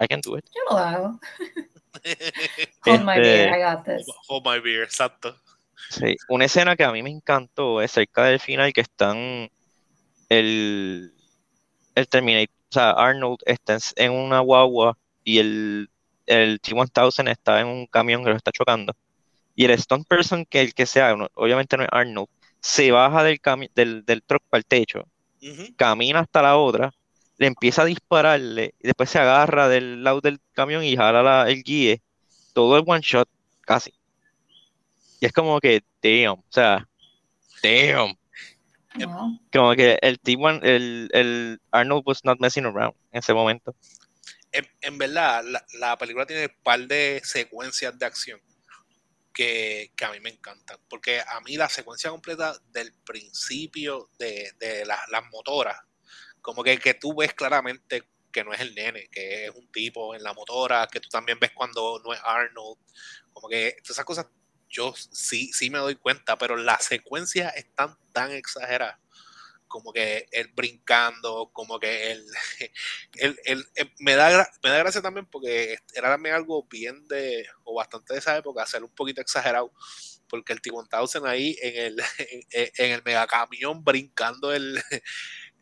I 0.00 0.06
can 0.08 0.20
do 0.20 0.38
it. 0.38 0.44
yo 0.54 0.62
lo 0.70 0.78
hago. 0.78 1.20
Hold 2.86 3.04
my 3.04 3.18
beer, 3.18 3.48
Este, 3.48 3.58
I 3.58 3.62
got 3.62 3.84
this. 3.84 4.06
Hold 4.28 4.46
my 4.46 4.60
beer, 4.60 4.82
exacto. 4.82 5.36
Sí, 5.90 6.16
una 6.28 6.44
escena 6.44 6.76
que 6.76 6.84
a 6.84 6.92
mí 6.92 7.02
me 7.02 7.10
encantó 7.10 7.82
es 7.82 7.90
cerca 7.90 8.24
del 8.24 8.38
final 8.38 8.72
que 8.72 8.80
están 8.80 9.50
el, 10.28 11.12
el 11.94 12.08
Terminator, 12.08 12.54
o 12.70 12.72
sea, 12.72 12.90
Arnold 12.92 13.38
está 13.44 13.74
en, 13.74 13.80
en 13.96 14.12
una 14.12 14.38
guagua 14.40 14.96
y 15.24 15.38
el, 15.38 15.90
el 16.26 16.60
T-1000 16.60 17.30
está 17.30 17.60
en 17.60 17.66
un 17.66 17.86
camión 17.86 18.22
que 18.22 18.30
lo 18.30 18.36
está 18.36 18.52
chocando. 18.52 18.94
Y 19.56 19.64
el 19.64 19.78
stunt 19.78 20.06
person, 20.06 20.46
que 20.46 20.60
el 20.60 20.74
que 20.74 20.86
sea, 20.86 21.14
obviamente 21.34 21.76
no 21.76 21.82
es 21.82 21.88
Arnold, 21.90 22.28
se 22.60 22.90
baja 22.90 23.24
del, 23.24 23.40
cami- 23.40 23.70
del, 23.74 24.04
del 24.04 24.22
truck 24.22 24.42
para 24.48 24.58
el 24.58 24.66
techo, 24.66 25.04
camina 25.76 26.20
hasta 26.20 26.42
la 26.42 26.56
otra, 26.56 26.92
le 27.38 27.46
empieza 27.46 27.82
a 27.82 27.86
dispararle 27.86 28.74
y 28.78 28.86
después 28.88 29.08
se 29.08 29.18
agarra 29.18 29.68
del 29.68 30.04
lado 30.04 30.20
del 30.20 30.38
camión 30.52 30.84
y 30.84 30.96
jala 30.96 31.22
la- 31.22 31.50
el 31.50 31.62
guíe, 31.62 32.02
todo 32.52 32.76
el 32.76 32.84
one 32.86 33.00
shot, 33.02 33.28
casi. 33.62 33.92
Y 35.20 35.26
es 35.26 35.32
como 35.32 35.60
que, 35.60 35.82
damn, 36.02 36.38
o 36.38 36.44
sea, 36.48 36.86
damn. 37.62 38.14
No. 38.98 39.40
Como 39.52 39.74
que 39.74 39.98
el 40.02 40.20
T1, 40.20 40.60
el, 40.64 41.08
el 41.12 41.60
Arnold 41.70 42.02
was 42.06 42.24
not 42.24 42.40
messing 42.40 42.64
around 42.64 42.94
en 43.12 43.20
ese 43.20 43.32
momento. 43.32 43.74
en, 44.52 44.98
verdad, 44.98 45.44
la, 45.78 45.96
película 45.96 46.26
tiene 46.26 46.46
un 46.46 46.62
par 46.62 46.80
de 46.80 47.20
secuencias 47.24 47.96
de 47.98 48.04
acción 48.06 48.40
que, 49.32 49.92
a 50.02 50.12
mí 50.12 50.20
me 50.20 50.30
encantan. 50.30 50.78
Porque 50.88 51.20
a 51.20 51.40
mí 51.40 51.56
la 51.56 51.68
secuencia 51.68 52.10
completa 52.10 52.58
del 52.72 52.92
principio 52.92 54.10
de, 54.18 54.52
las 54.86 55.24
motoras, 55.30 55.80
como 56.40 56.62
que, 56.62 56.78
que 56.78 56.94
tú 56.94 57.14
ves 57.14 57.34
claramente 57.34 58.08
que 58.32 58.44
no 58.44 58.52
es 58.52 58.60
el 58.60 58.74
nene, 58.74 59.08
que 59.08 59.46
es 59.46 59.50
un 59.50 59.70
tipo 59.72 60.14
en 60.14 60.22
la 60.22 60.32
motora, 60.32 60.86
que 60.86 61.00
tú 61.00 61.08
también 61.08 61.38
ves 61.40 61.50
cuando 61.52 62.00
no 62.04 62.12
es 62.12 62.20
Arnold, 62.24 62.78
como 63.32 63.48
que 63.48 63.76
esas 63.84 64.04
cosas 64.04 64.26
yo 64.68 64.94
sí, 64.96 65.52
sí 65.52 65.68
me 65.68 65.78
doy 65.78 65.96
cuenta, 65.96 66.38
pero 66.38 66.56
las 66.56 66.84
secuencias 66.84 67.54
están 67.56 67.98
tan 68.12 68.30
exageradas 68.30 69.00
como 69.70 69.92
que 69.92 70.26
él 70.32 70.50
brincando, 70.52 71.50
como 71.52 71.78
que 71.78 72.10
él, 72.10 72.26
me, 74.00 74.14
da, 74.16 74.50
me 74.62 74.70
da 74.70 74.78
gracia 74.78 75.00
también 75.00 75.26
porque 75.26 75.78
era 75.94 76.08
también 76.10 76.34
algo 76.34 76.66
bien 76.68 77.06
de, 77.06 77.46
o 77.62 77.76
bastante 77.76 78.12
de 78.12 78.18
esa 78.18 78.36
época, 78.36 78.66
ser 78.66 78.82
un 78.82 78.90
poquito 78.90 79.20
exagerado, 79.20 79.72
porque 80.28 80.52
el 80.52 80.60
Tibon 80.60 80.88
Townsend 80.88 81.24
ahí 81.24 81.56
en 81.62 81.76
el, 81.76 82.00
en, 82.50 82.90
el 82.90 83.02
megacamión 83.04 83.84
brincando 83.84 84.52
el, 84.52 84.82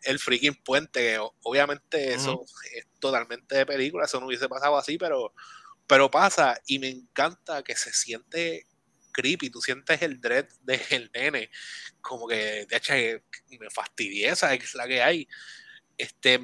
el 0.02 0.18
freaking 0.18 0.56
puente, 0.64 1.18
obviamente 1.42 2.14
eso 2.14 2.44
es 2.74 2.86
totalmente 2.98 3.56
de 3.56 3.66
película, 3.66 4.06
eso 4.06 4.18
no 4.20 4.26
hubiese 4.26 4.48
pasado 4.48 4.78
así, 4.78 4.96
pero, 4.96 5.34
pero 5.86 6.10
pasa 6.10 6.58
y 6.66 6.78
me 6.78 6.88
encanta 6.88 7.62
que 7.62 7.76
se 7.76 7.92
siente 7.92 8.67
creepy, 9.18 9.50
tú 9.50 9.60
sientes 9.60 10.00
el 10.02 10.20
dread 10.20 10.46
del 10.62 11.10
nene, 11.14 11.50
como 12.00 12.28
que 12.28 12.66
de 12.66 12.76
hecho 12.76 12.94
me 13.58 13.70
fastidia 13.70 14.32
esa 14.32 14.54
es 14.54 14.74
la 14.74 14.86
que 14.86 15.02
hay. 15.02 15.28
Este, 15.96 16.40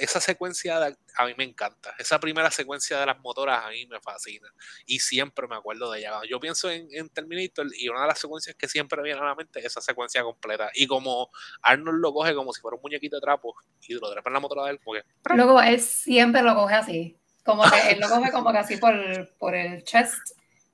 esa 0.00 0.20
secuencia 0.20 0.84
a 1.16 1.26
mí 1.26 1.34
me 1.38 1.44
encanta. 1.44 1.94
Esa 1.96 2.18
primera 2.18 2.50
secuencia 2.50 2.98
de 2.98 3.06
las 3.06 3.20
motoras 3.20 3.64
a 3.64 3.68
mí 3.68 3.86
me 3.86 4.00
fascina. 4.00 4.48
Y 4.84 4.98
siempre 4.98 5.46
me 5.46 5.54
acuerdo 5.54 5.92
de 5.92 6.00
ella. 6.00 6.20
Yo 6.28 6.40
pienso 6.40 6.68
en, 6.68 7.08
Terminator 7.10 7.68
y 7.78 7.88
una 7.88 8.00
de 8.00 8.08
las 8.08 8.18
secuencias 8.18 8.56
que 8.56 8.66
siempre 8.66 9.00
viene 9.02 9.20
a 9.20 9.24
la 9.24 9.36
mente 9.36 9.60
es 9.60 9.66
esa 9.66 9.80
secuencia 9.80 10.24
completa. 10.24 10.72
Y 10.74 10.88
como 10.88 11.30
Arnold 11.62 12.00
lo 12.00 12.12
coge 12.12 12.34
como 12.34 12.52
si 12.52 12.60
fuera 12.60 12.74
un 12.74 12.82
muñequito 12.82 13.14
de 13.14 13.20
trapo 13.20 13.54
y 13.86 13.94
lo 13.94 14.10
trepa 14.10 14.28
en 14.28 14.34
la 14.34 14.40
motora 14.40 14.64
de 14.64 14.72
él, 14.72 14.80
porque. 14.82 15.04
Luego 15.36 15.62
él 15.62 15.80
siempre 15.80 16.42
lo 16.42 16.56
coge 16.56 16.74
así. 16.74 17.16
Como 17.44 17.62
que 17.62 17.92
él 17.92 18.00
lo 18.00 18.08
coge 18.08 18.32
como 18.32 18.50
que 18.50 18.58
así 18.58 18.76
por, 18.76 18.92
por 19.38 19.54
el 19.54 19.84
chest 19.84 20.18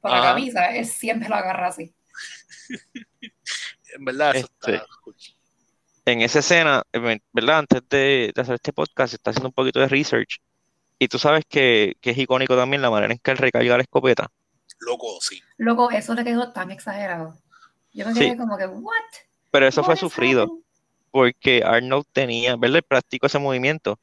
por 0.03 0.11
la 0.11 0.21
camisa, 0.21 0.75
él 0.77 0.85
siempre 0.85 1.29
lo 1.29 1.37
agarra 1.37 1.69
así. 1.69 1.95
en 3.95 4.05
verdad, 4.05 4.35
eso 4.35 4.47
está 4.47 4.73
este, 4.73 4.87
En 6.05 6.21
esa 6.21 6.41
escena, 6.41 6.83
¿verdad? 7.33 7.61
Antes 7.61 7.83
de, 7.89 8.33
hacer 8.37 8.57
este 8.57 8.73
podcast, 8.73 9.15
está 9.15 9.31
haciendo 9.31 9.49
un 9.49 9.55
poquito 9.55 9.79
de 9.79 9.89
research. 9.89 10.43
Y 10.99 11.09
tú 11.09 11.19
sabes 11.19 11.45
que, 11.49 11.97
es 12.03 12.19
icónico 12.19 12.57
también 12.57 12.83
la 12.83 12.91
manera 12.91 13.13
en 13.13 13.19
que 13.21 13.31
él 13.31 13.39
recarga 13.39 13.77
la 13.77 13.83
escopeta. 13.83 14.29
Loco, 14.81 15.19
sí. 15.21 15.41
Loco, 15.57 15.91
eso 15.91 16.15
le 16.15 16.25
quedó 16.25 16.53
tan 16.53 16.73
exagerado. 16.73 17.39
Yo 17.93 18.07
me 18.07 18.15
quedé 18.15 18.37
como 18.37 18.57
que, 18.57 18.67
¿what? 18.67 18.93
Pero 19.53 19.67
eso 19.69 19.85
fue 19.85 19.97
sufrido. 19.97 20.59
Porque 21.13 21.63
Arnold 21.65 22.07
tenía, 22.13 22.57
¿verdad? 22.57 22.83
Practicó 22.87 23.27
ese 23.27 23.39
movimiento 23.39 24.01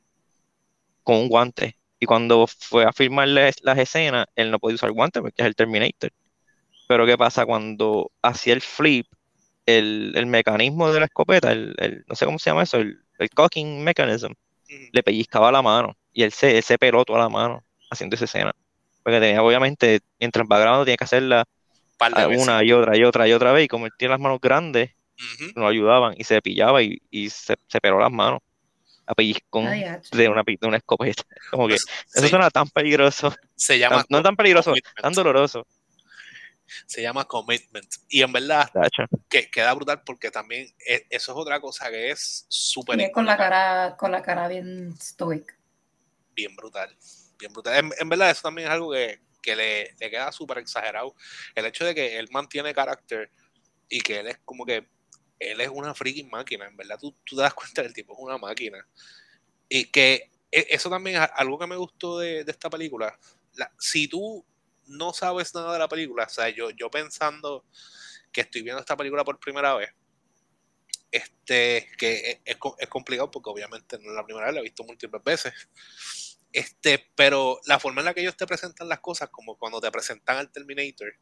con 1.03 1.17
un 1.17 1.27
guante. 1.27 1.78
Y 1.99 2.05
cuando 2.05 2.47
fue 2.47 2.85
a 2.85 2.93
filmar 2.93 3.27
las 3.27 3.77
escenas, 3.77 4.27
él 4.35 4.51
no 4.51 4.59
podía 4.59 4.75
usar 4.75 4.91
guantes 4.91 5.21
porque 5.21 5.41
es 5.41 5.45
el 5.45 5.55
Terminator. 5.55 6.11
Pero 6.87 7.05
¿qué 7.05 7.17
pasa? 7.17 7.45
Cuando 7.45 8.11
hacía 8.21 8.53
el 8.53 8.61
flip, 8.61 9.05
el, 9.65 10.25
mecanismo 10.25 10.91
de 10.91 10.99
la 10.99 11.05
escopeta, 11.05 11.51
el, 11.51 12.05
no 12.07 12.15
sé 12.15 12.25
cómo 12.25 12.39
se 12.39 12.49
llama 12.49 12.63
eso, 12.63 12.77
el, 12.77 12.99
cocking 13.35 13.83
mechanism, 13.83 14.31
le 14.91 15.03
pellizcaba 15.03 15.51
la 15.51 15.61
mano 15.61 15.97
y 16.13 16.23
él 16.23 16.31
se, 16.31 16.57
ese 16.57 16.77
peló 16.77 17.03
toda 17.03 17.19
la 17.19 17.29
mano 17.29 17.63
haciendo 17.91 18.15
esa 18.15 18.25
escena. 18.25 18.53
Porque 19.03 19.19
tenía, 19.19 19.43
obviamente, 19.43 19.99
mientras 20.19 20.47
va 20.49 20.59
grabando, 20.59 20.85
tenía 20.85 20.97
que 20.97 21.03
hacerla 21.03 21.45
una 22.37 22.63
y 22.63 22.71
otra 22.71 22.97
y 22.97 23.03
otra 23.03 23.27
y 23.27 23.33
otra 23.33 23.51
vez. 23.51 23.65
Y 23.65 23.67
como 23.67 23.85
él 23.85 23.91
tiene 23.97 24.13
las 24.13 24.21
manos 24.21 24.39
grandes, 24.41 24.91
no 25.55 25.67
ayudaban 25.67 26.15
y 26.17 26.23
se 26.23 26.41
pillaba 26.41 26.81
y, 26.81 27.29
se, 27.29 27.55
se 27.67 27.81
peló 27.81 27.99
las 27.99 28.11
manos 28.11 28.39
a 29.09 29.15
pellizcón 29.15 29.65
de 29.65 30.29
una, 30.29 30.43
de 30.43 30.67
una 30.67 30.77
escopeta. 30.77 31.23
Como 31.49 31.67
que 31.67 31.73
eso 31.73 32.27
suena 32.27 32.51
tan 32.51 32.69
peligroso. 32.69 33.35
Se 33.55 33.79
llama. 33.79 34.05
No, 34.07 34.21
tan 34.21 34.35
peligroso, 34.35 34.71
tan 35.01 35.13
doloroso. 35.13 35.65
Se 36.85 37.01
llama 37.01 37.25
commitment. 37.25 37.91
Y 38.07 38.21
en 38.21 38.31
verdad, 38.31 38.69
que 39.27 39.49
queda 39.49 39.73
brutal 39.73 40.03
porque 40.05 40.29
también 40.29 40.67
e, 40.85 41.07
eso 41.09 41.31
es 41.31 41.37
otra 41.37 41.59
cosa 41.59 41.89
que 41.89 42.11
es 42.11 42.45
súper. 42.47 43.11
con 43.11 43.25
la 43.25 43.35
cara, 43.35 43.97
con 43.97 44.11
la 44.11 44.21
cara 44.21 44.47
bien 44.47 44.95
stoic. 45.01 45.57
Bien 46.35 46.55
brutal. 46.55 46.95
Bien 47.39 47.51
brutal. 47.51 47.91
En, 47.97 48.09
verdad, 48.09 48.29
eso 48.29 48.43
también 48.43 48.67
es 48.67 48.73
algo 48.75 48.91
que, 48.91 49.19
que 49.41 49.55
le, 49.55 49.95
le 49.99 50.09
queda 50.11 50.31
súper 50.31 50.59
exagerado. 50.59 51.15
El 51.55 51.65
hecho 51.65 51.83
de 51.83 51.95
que 51.95 52.19
él 52.19 52.27
mantiene 52.31 52.75
carácter 52.75 53.31
y 53.89 54.01
que 54.01 54.19
él 54.19 54.27
es 54.27 54.37
como 54.45 54.65
que 54.65 54.87
él 55.39 55.61
es 55.61 55.69
una 55.69 55.95
freaking 55.95 56.29
máquina, 56.29 56.67
en 56.67 56.77
verdad 56.77 56.99
tú, 56.99 57.15
tú 57.23 57.35
te 57.35 57.41
das 57.41 57.53
cuenta 57.53 57.81
del 57.81 57.93
tipo 57.93 58.13
es 58.13 58.19
una 58.19 58.37
máquina. 58.37 58.85
Y 59.67 59.85
que 59.85 60.29
e, 60.51 60.67
eso 60.69 60.89
también 60.89 61.21
es 61.21 61.29
algo 61.35 61.57
que 61.57 61.67
me 61.67 61.75
gustó 61.75 62.19
de, 62.19 62.41
esta 62.47 62.69
película. 62.69 63.17
si 63.77 64.07
tú 64.07 64.45
no 64.87 65.13
sabes 65.13 65.53
nada 65.53 65.73
de 65.73 65.79
la 65.79 65.87
película, 65.87 66.25
o 66.25 66.29
sea, 66.29 66.49
yo, 66.49 66.71
yo 66.71 66.89
pensando 66.89 67.65
que 68.31 68.41
estoy 68.41 68.61
viendo 68.61 68.79
esta 68.79 68.97
película 68.97 69.23
por 69.23 69.39
primera 69.39 69.75
vez, 69.75 69.89
este, 71.11 71.89
que 71.97 72.41
es, 72.45 72.57
es, 72.77 72.87
complicado 72.87 73.31
porque 73.31 73.49
obviamente 73.49 73.97
no 73.97 74.09
es 74.09 74.15
la 74.15 74.25
primera 74.25 74.45
vez, 74.47 74.55
la 74.55 74.59
he 74.59 74.63
visto 74.63 74.83
múltiples 74.83 75.23
veces. 75.23 75.53
Este, 76.51 77.11
pero 77.15 77.59
la 77.65 77.79
forma 77.79 78.01
en 78.01 78.05
la 78.05 78.13
que 78.13 78.21
ellos 78.21 78.37
te 78.37 78.47
presentan 78.47 78.89
las 78.89 78.99
cosas, 78.99 79.29
como 79.29 79.57
cuando 79.57 79.79
te 79.79 79.91
presentan 79.91 80.37
al 80.37 80.51
Terminator, 80.51 81.13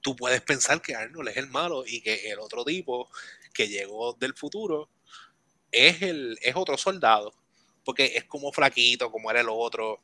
tú 0.00 0.16
puedes 0.16 0.40
pensar 0.40 0.80
que 0.80 0.94
Arnold 0.94 1.28
es 1.28 1.36
el 1.36 1.48
malo 1.48 1.84
y 1.86 2.00
que 2.00 2.30
el 2.30 2.38
otro 2.38 2.64
tipo 2.64 3.08
que 3.52 3.68
llegó 3.68 4.14
del 4.14 4.34
futuro 4.34 4.88
es, 5.70 6.02
el, 6.02 6.38
es 6.42 6.56
otro 6.56 6.76
soldado, 6.76 7.34
porque 7.84 8.12
es 8.16 8.24
como 8.24 8.52
flaquito, 8.52 9.10
como 9.10 9.30
era 9.30 9.40
el 9.40 9.48
otro. 9.48 10.00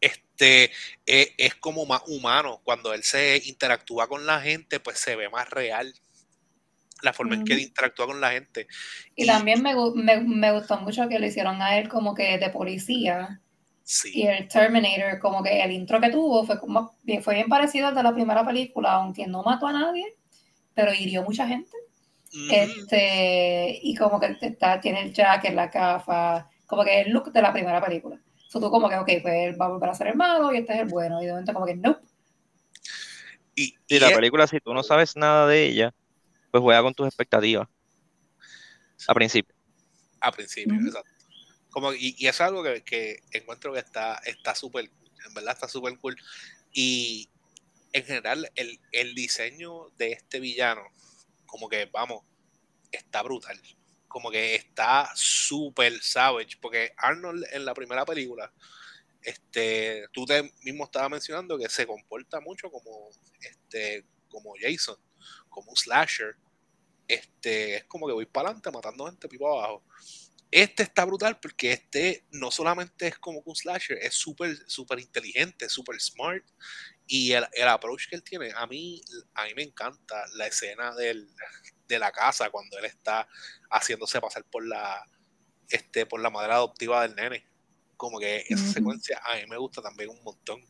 Este 0.00 0.70
e, 1.06 1.34
es, 1.36 1.54
como 1.56 1.84
más 1.86 2.02
humano. 2.06 2.60
Cuando 2.64 2.94
él 2.94 3.02
se 3.02 3.42
interactúa 3.44 4.08
con 4.08 4.26
la 4.26 4.40
gente, 4.40 4.80
pues 4.80 4.98
se 4.98 5.16
ve 5.16 5.28
más 5.28 5.48
real 5.50 5.94
la 7.02 7.12
forma 7.14 7.34
en 7.34 7.44
que 7.44 7.54
interactúa 7.54 8.06
con 8.06 8.20
la 8.20 8.32
gente. 8.32 8.66
Y, 9.16 9.26
también 9.26 9.62
me, 9.62 9.74
me, 9.94 10.20
me, 10.20 10.52
gustó 10.52 10.78
mucho 10.78 11.08
que 11.08 11.18
lo 11.18 11.26
hicieron 11.26 11.62
a 11.62 11.78
él 11.78 11.88
como 11.88 12.14
que 12.14 12.38
de 12.38 12.50
policía, 12.50 13.40
y 14.12 14.26
el 14.26 14.48
Terminator, 14.48 15.18
como 15.18 15.42
que 15.42 15.62
el 15.62 15.72
intro 15.72 16.00
que 16.00 16.10
tuvo 16.10 16.44
fue, 16.44 16.58
como, 16.60 16.96
fue 17.22 17.34
bien 17.34 17.48
parecido 17.48 17.88
al 17.88 17.94
de 17.94 18.02
la 18.02 18.14
primera 18.14 18.44
película, 18.46 18.92
aunque 18.92 19.26
no 19.26 19.42
mató 19.42 19.66
a 19.66 19.72
nadie, 19.72 20.16
pero 20.74 20.94
hirió 20.94 21.22
mucha 21.22 21.46
gente. 21.46 21.76
Este, 22.50 23.80
y 23.82 23.94
como 23.96 24.20
que 24.20 24.36
está, 24.40 24.80
tiene 24.80 25.02
el 25.02 25.12
jacket, 25.12 25.54
la 25.54 25.66
gafa, 25.66 26.48
como 26.66 26.84
que 26.84 27.00
el 27.00 27.10
look 27.10 27.32
de 27.32 27.42
la 27.42 27.52
primera 27.52 27.84
película. 27.84 28.20
So, 28.48 28.60
tú 28.60 28.70
como 28.70 28.88
que, 28.88 28.96
ok, 28.96 29.08
pues 29.22 29.34
él 29.34 29.60
va 29.60 29.66
a 29.66 29.68
volver 29.70 29.90
a 29.90 29.94
ser 29.94 30.08
el 30.08 30.16
malo 30.16 30.52
y 30.52 30.58
este 30.58 30.74
es 30.74 30.80
el 30.80 30.88
bueno. 30.88 31.20
Y 31.22 31.26
de 31.26 31.32
momento 31.32 31.52
como 31.52 31.66
que, 31.66 31.76
no. 31.76 32.00
Y, 33.54 33.74
la 33.98 34.10
película, 34.10 34.46
si 34.46 34.58
tú 34.60 34.72
no 34.72 34.82
sabes 34.82 35.16
nada 35.16 35.46
de 35.46 35.66
ella, 35.66 35.94
pues 36.50 36.62
juega 36.62 36.82
con 36.82 36.94
tus 36.94 37.06
expectativas. 37.06 37.68
A 39.06 39.14
principio. 39.14 39.54
A 40.20 40.32
principio, 40.32 40.74
exacto. 40.74 41.19
Como, 41.70 41.92
y, 41.92 42.14
y, 42.18 42.26
es 42.26 42.40
algo 42.40 42.62
que, 42.62 43.22
encuentro 43.32 43.72
que 43.72 43.78
está 43.78 44.20
súper, 44.54 44.90
en 45.26 45.34
verdad 45.34 45.54
está 45.54 45.68
súper 45.68 45.96
cool. 45.98 46.16
Y 46.72 47.28
en 47.92 48.04
general, 48.04 48.50
el, 48.54 49.14
diseño 49.14 49.90
de 49.96 50.12
este 50.12 50.40
villano, 50.40 50.82
como 51.46 51.68
que, 51.68 51.86
vamos, 51.86 52.24
está 52.92 53.22
brutal. 53.22 53.60
Como 54.08 54.30
que 54.30 54.54
está 54.54 55.10
súper 55.14 56.00
savage. 56.02 56.56
Porque 56.60 56.92
Arnold 56.96 57.44
en 57.52 57.64
la 57.64 57.74
primera 57.74 58.04
película, 58.04 58.52
este, 59.22 60.06
tú 60.12 60.24
te 60.24 60.52
mismo 60.62 60.84
estabas 60.84 61.10
mencionando 61.10 61.58
que 61.58 61.68
se 61.68 61.86
comporta 61.86 62.40
mucho 62.40 62.70
como, 62.70 63.10
este, 63.40 64.06
como 64.28 64.54
Jason, 64.60 64.96
como 65.48 65.70
un 65.70 65.76
slasher. 65.76 66.36
Este, 67.08 67.76
es 67.76 67.84
como 67.84 68.06
que 68.06 68.12
voy 68.12 68.26
para 68.26 68.48
adelante 68.48 68.70
matando 68.70 69.06
gente 69.06 69.28
pipo 69.28 69.52
abajo. 69.52 69.82
Este 70.50 70.82
está 70.82 71.04
brutal 71.04 71.38
porque 71.38 71.72
este 71.72 72.26
no 72.32 72.50
solamente 72.50 73.06
es 73.06 73.18
como 73.18 73.40
un 73.44 73.54
slasher, 73.54 73.98
es 73.98 74.14
súper, 74.14 74.56
súper 74.66 74.98
inteligente, 74.98 75.68
súper 75.68 76.00
smart. 76.00 76.44
Y 77.06 77.32
el, 77.32 77.46
el, 77.52 77.68
approach 77.68 78.08
que 78.08 78.16
él 78.16 78.22
tiene, 78.22 78.52
a 78.56 78.66
mí, 78.66 79.00
a 79.34 79.44
mí 79.44 79.54
me 79.54 79.62
encanta 79.62 80.24
la 80.34 80.46
escena 80.46 80.94
del, 80.94 81.28
de 81.90 81.98
la 81.98 82.10
casa 82.10 82.50
cuando 82.50 82.78
él 82.78 82.86
está 82.86 83.28
haciéndose 83.70 84.20
pasar 84.20 84.44
por 84.44 84.66
la, 84.66 85.04
este, 85.68 86.06
por 86.06 86.20
la 86.20 86.30
madre 86.30 86.52
adoptiva 86.52 87.02
del 87.02 87.14
nene. 87.14 87.46
Como 87.96 88.18
que 88.18 88.44
esa 88.48 88.66
secuencia 88.72 89.20
a 89.24 89.36
mí 89.36 89.42
me 89.46 89.58
gusta 89.58 89.82
también 89.82 90.08
un 90.08 90.22
montón. 90.22 90.64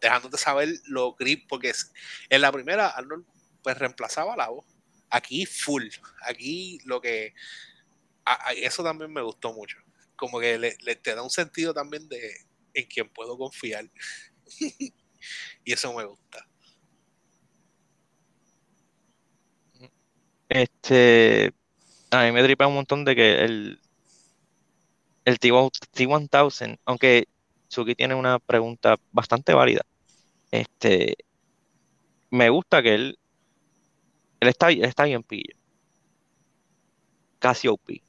Dejándote 0.00 0.36
saber 0.36 0.68
lo 0.86 1.14
creep, 1.14 1.46
porque 1.48 1.72
en 2.28 2.40
la 2.40 2.50
primera 2.50 2.88
Arnold 2.88 3.24
pues 3.62 3.78
reemplazaba 3.78 4.36
la 4.36 4.48
voz. 4.48 4.66
Aquí 5.08 5.46
full. 5.46 5.86
Aquí 6.22 6.80
lo 6.84 7.00
que 7.00 7.34
eso 8.56 8.82
también 8.82 9.12
me 9.12 9.22
gustó 9.22 9.52
mucho. 9.52 9.78
Como 10.16 10.38
que 10.40 10.58
le, 10.58 10.74
te 10.96 11.14
da 11.14 11.22
un 11.22 11.30
sentido 11.30 11.74
también 11.74 12.08
de, 12.08 12.32
en 12.74 12.86
quien 12.86 13.08
puedo 13.08 13.36
confiar. 13.36 13.90
y 15.64 15.72
eso 15.72 15.92
me 15.94 16.04
gusta. 16.04 16.46
Este, 20.48 21.52
a 22.10 22.24
mí 22.24 22.32
me 22.32 22.42
tripa 22.42 22.66
un 22.66 22.74
montón 22.74 23.04
de 23.04 23.16
que 23.16 23.40
el, 23.40 23.80
el 25.24 25.38
T1000, 25.38 26.78
aunque 26.84 27.26
Suki 27.68 27.94
tiene 27.94 28.14
una 28.14 28.38
pregunta 28.38 28.96
bastante 29.12 29.54
válida, 29.54 29.80
este, 30.50 31.16
me 32.30 32.50
gusta 32.50 32.82
que 32.82 32.94
él, 32.94 33.18
él 34.40 34.48
está, 34.48 34.70
él 34.70 34.84
está 34.84 35.04
bien 35.04 35.22
pillo, 35.22 35.56
casi 37.38 37.68
OP, 37.68 38.02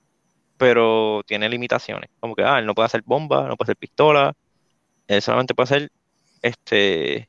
pero 0.57 1.23
tiene 1.25 1.49
limitaciones, 1.49 2.09
como 2.19 2.35
que, 2.35 2.43
ah, 2.43 2.59
él 2.59 2.65
no 2.65 2.75
puede 2.75 2.87
hacer 2.87 3.03
bomba, 3.03 3.47
no 3.47 3.55
puede 3.57 3.67
hacer 3.67 3.77
pistola, 3.77 4.33
él 5.07 5.21
solamente 5.21 5.53
puede 5.55 5.65
hacer, 5.65 5.91
este, 6.41 7.27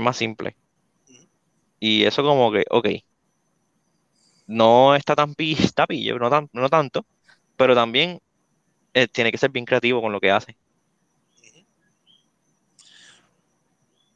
más 0.00 0.16
simple. 0.16 0.56
Y 1.78 2.04
eso 2.04 2.22
como 2.22 2.52
que, 2.52 2.64
ok, 2.70 2.88
no 4.46 4.94
está 4.94 5.16
tan 5.16 5.34
está 5.38 5.86
pillo, 5.86 6.18
no, 6.18 6.30
tan, 6.30 6.48
no 6.52 6.68
tanto, 6.68 7.04
pero 7.56 7.74
también 7.74 8.20
eh, 8.94 9.08
tiene 9.08 9.32
que 9.32 9.38
ser 9.38 9.50
bien 9.50 9.64
creativo 9.64 10.00
con 10.00 10.12
lo 10.12 10.20
que 10.20 10.30
hace. 10.30 10.56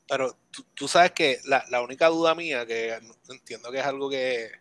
Pero 0.08 0.36
tú, 0.74 0.86
sabes 0.86 1.10
que 1.12 1.38
la, 1.46 1.82
única 1.82 2.06
duda 2.06 2.36
mía, 2.36 2.64
que 2.64 2.96
entiendo 3.28 3.72
que 3.72 3.78
es 3.78 3.84
algo 3.84 4.08
que, 4.08 4.52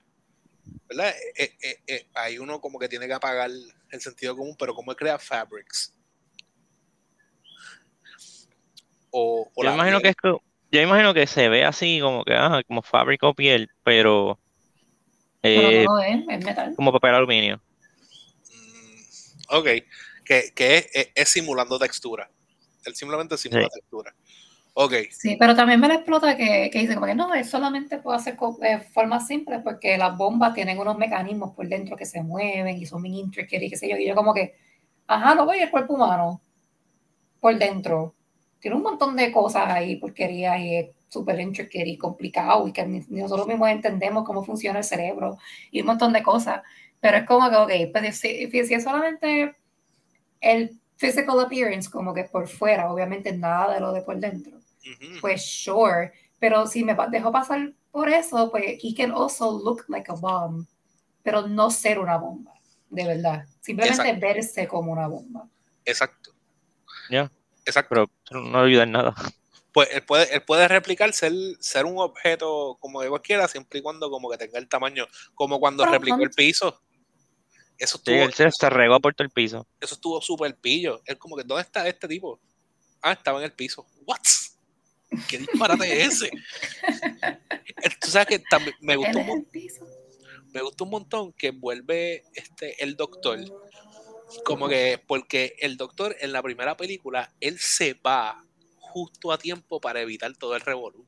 ¿verdad? 0.87 1.13
Eh, 1.37 1.55
eh, 1.87 2.07
hay 2.13 2.37
uno 2.37 2.61
como 2.61 2.79
que 2.79 2.87
tiene 2.87 3.07
que 3.07 3.13
apagar 3.13 3.49
el 3.49 4.01
sentido 4.01 4.35
común, 4.35 4.55
pero 4.57 4.73
¿cómo 4.73 4.95
crea 4.95 5.19
fabrics? 5.19 5.93
O, 9.17 9.49
yo, 9.55 9.73
imagino 9.73 10.01
que 10.01 10.09
es, 10.09 10.15
yo 10.71 10.81
imagino 10.81 11.13
que 11.13 11.25
se 11.25 11.47
ve 11.47 11.63
así 11.63 12.01
como 12.01 12.25
que, 12.25 12.33
ah, 12.33 12.61
como 12.67 12.81
fábrica 12.81 13.27
o 13.27 13.33
piel, 13.33 13.69
pero 13.81 14.37
eh, 15.41 15.85
no 15.87 16.01
es, 16.01 16.43
metal. 16.43 16.73
Como 16.75 16.91
papel 16.91 17.15
aluminio. 17.15 17.61
Mm, 18.51 19.55
ok, 19.55 19.67
que, 20.25 20.51
que 20.53 20.89
es, 21.15 21.29
simulando 21.29 21.79
textura. 21.79 22.29
Él 22.83 22.93
simplemente 22.93 23.37
simula 23.37 23.69
textura. 23.69 24.13
Ok. 24.77 24.93
Sí, 25.11 25.37
pero 25.39 25.55
también 25.55 25.79
me 25.79 25.87
la 25.87 25.95
explota 25.95 26.35
que, 26.35 26.69
que 26.71 26.79
dice 26.79 26.95
como 26.95 27.05
que 27.05 27.15
no, 27.15 27.33
él 27.33 27.45
solamente 27.45 27.97
puede 27.99 28.17
hacer 28.17 28.37
de 28.59 28.79
forma 28.79 29.19
simple 29.21 29.59
porque 29.59 29.97
las 29.97 30.17
bombas 30.17 30.53
tienen 30.53 30.77
unos 30.79 30.97
mecanismos 30.97 31.51
por 31.55 31.67
dentro 31.69 31.95
que 31.95 32.05
se 32.05 32.21
mueven 32.21 32.77
y 32.77 32.85
son 32.85 33.01
bien 33.01 33.15
intricate 33.15 33.65
y 33.65 33.69
qué 33.69 33.77
sé 33.77 33.87
yo. 33.89 33.95
Y 33.97 34.05
yo 34.07 34.15
como 34.15 34.33
que, 34.33 34.53
ajá, 35.07 35.35
no 35.35 35.45
voy 35.45 35.59
el 35.59 35.71
cuerpo 35.71 35.93
humano 35.95 36.41
por 37.39 37.57
dentro. 37.57 38.15
Tiene 38.59 38.77
un 38.77 38.83
montón 38.83 39.15
de 39.15 39.31
cosas 39.31 39.65
ahí, 39.67 39.97
porquerías 39.97 40.59
y 40.59 40.91
súper 41.09 41.39
intricate 41.39 41.87
y 41.87 41.97
complicado 41.97 42.67
y 42.67 42.73
que 42.73 42.85
nosotros 43.09 43.47
mismos 43.47 43.69
entendemos 43.69 44.25
cómo 44.25 44.43
funciona 44.43 44.79
el 44.79 44.85
cerebro 44.85 45.37
y 45.71 45.81
un 45.81 45.87
montón 45.87 46.13
de 46.13 46.23
cosas. 46.23 46.61
Pero 46.99 47.17
es 47.17 47.25
como 47.25 47.49
que, 47.49 47.55
ok, 47.57 47.91
pues 47.93 48.17
si, 48.19 48.49
si 48.49 48.73
es 48.73 48.83
solamente 48.83 49.55
el 50.41 50.79
physical 50.97 51.39
appearance, 51.41 51.89
como 51.89 52.13
que 52.13 52.25
por 52.25 52.47
fuera, 52.47 52.91
obviamente 52.91 53.33
nada 53.37 53.73
de 53.75 53.79
lo 53.81 53.93
de 53.93 54.01
por 54.01 54.17
dentro, 54.19 54.59
pues 55.21 55.45
sure. 55.45 56.11
Pero 56.39 56.67
si 56.67 56.83
me 56.83 56.95
dejo 57.09 57.31
pasar 57.31 57.73
por 57.91 58.09
eso, 58.09 58.51
pues 58.51 58.77
he 58.83 58.93
can 58.93 59.11
also 59.11 59.51
look 59.51 59.85
like 59.87 60.11
a 60.11 60.15
bomb, 60.15 60.65
pero 61.23 61.47
no 61.47 61.71
ser 61.71 61.99
una 61.99 62.17
bomba, 62.17 62.53
de 62.89 63.05
verdad. 63.05 63.45
Simplemente 63.61 64.13
verse 64.13 64.67
como 64.67 64.91
una 64.91 65.07
bomba. 65.07 65.47
Exacto. 65.85 66.31
Ya. 67.09 67.31
Exacto. 67.65 68.09
Pero 68.29 68.41
no 68.41 68.59
olviden 68.59 68.91
nada 68.91 69.15
pues 69.75 69.89
él 69.91 70.03
puede, 70.03 70.33
él 70.33 70.41
puede 70.41 70.69
replicar 70.69 71.11
ser, 71.11 71.33
ser 71.59 71.83
un 71.83 71.97
objeto 71.97 72.77
como 72.79 73.01
de 73.01 73.09
cualquiera, 73.09 73.45
siempre 73.49 73.79
y 73.79 73.81
cuando 73.81 74.09
como 74.09 74.29
que 74.29 74.37
tenga 74.37 74.57
el 74.57 74.69
tamaño, 74.69 75.05
como 75.33 75.59
cuando 75.59 75.85
replicó 75.85 76.23
el 76.23 76.29
piso. 76.29 76.81
Eso 77.77 77.97
estuvo, 77.97 78.15
sí, 78.31 78.43
él 78.43 78.53
se, 78.57 78.69
regó 78.69 79.01
por 79.01 79.13
todo 79.13 79.25
el 79.25 79.31
piso. 79.31 79.67
Eso 79.81 79.95
estuvo 79.95 80.21
súper 80.21 80.55
pillo. 80.55 81.01
Él 81.03 81.17
como 81.17 81.35
que, 81.35 81.43
¿dónde 81.43 81.63
está 81.63 81.85
este 81.89 82.07
tipo? 82.07 82.39
Ah, 83.01 83.11
estaba 83.11 83.39
en 83.39 83.43
el 83.43 83.51
piso. 83.51 83.85
¿What? 84.05 84.21
¿Qué 85.27 85.39
disparate 85.39 86.01
es 86.01 86.21
ese? 86.21 86.31
Tú 88.01 88.09
sabes 88.09 88.27
que 88.27 88.39
también 88.39 88.75
me 88.81 88.95
gustó 88.95 89.19
un, 89.19 89.47
me 90.53 90.61
gustó 90.61 90.83
un 90.85 90.89
montón 90.89 91.33
que 91.33 91.51
vuelve 91.51 92.23
este 92.33 92.81
el 92.83 92.95
doctor 92.95 93.39
como 94.43 94.67
que 94.67 95.01
porque 95.05 95.55
el 95.59 95.77
doctor 95.77 96.15
en 96.19 96.31
la 96.31 96.41
primera 96.41 96.75
película 96.77 97.33
él 97.39 97.59
se 97.59 97.93
va 97.93 98.43
justo 98.79 99.31
a 99.31 99.37
tiempo 99.37 99.79
para 99.79 100.01
evitar 100.01 100.35
todo 100.37 100.55
el 100.55 100.61
revolú. 100.61 101.07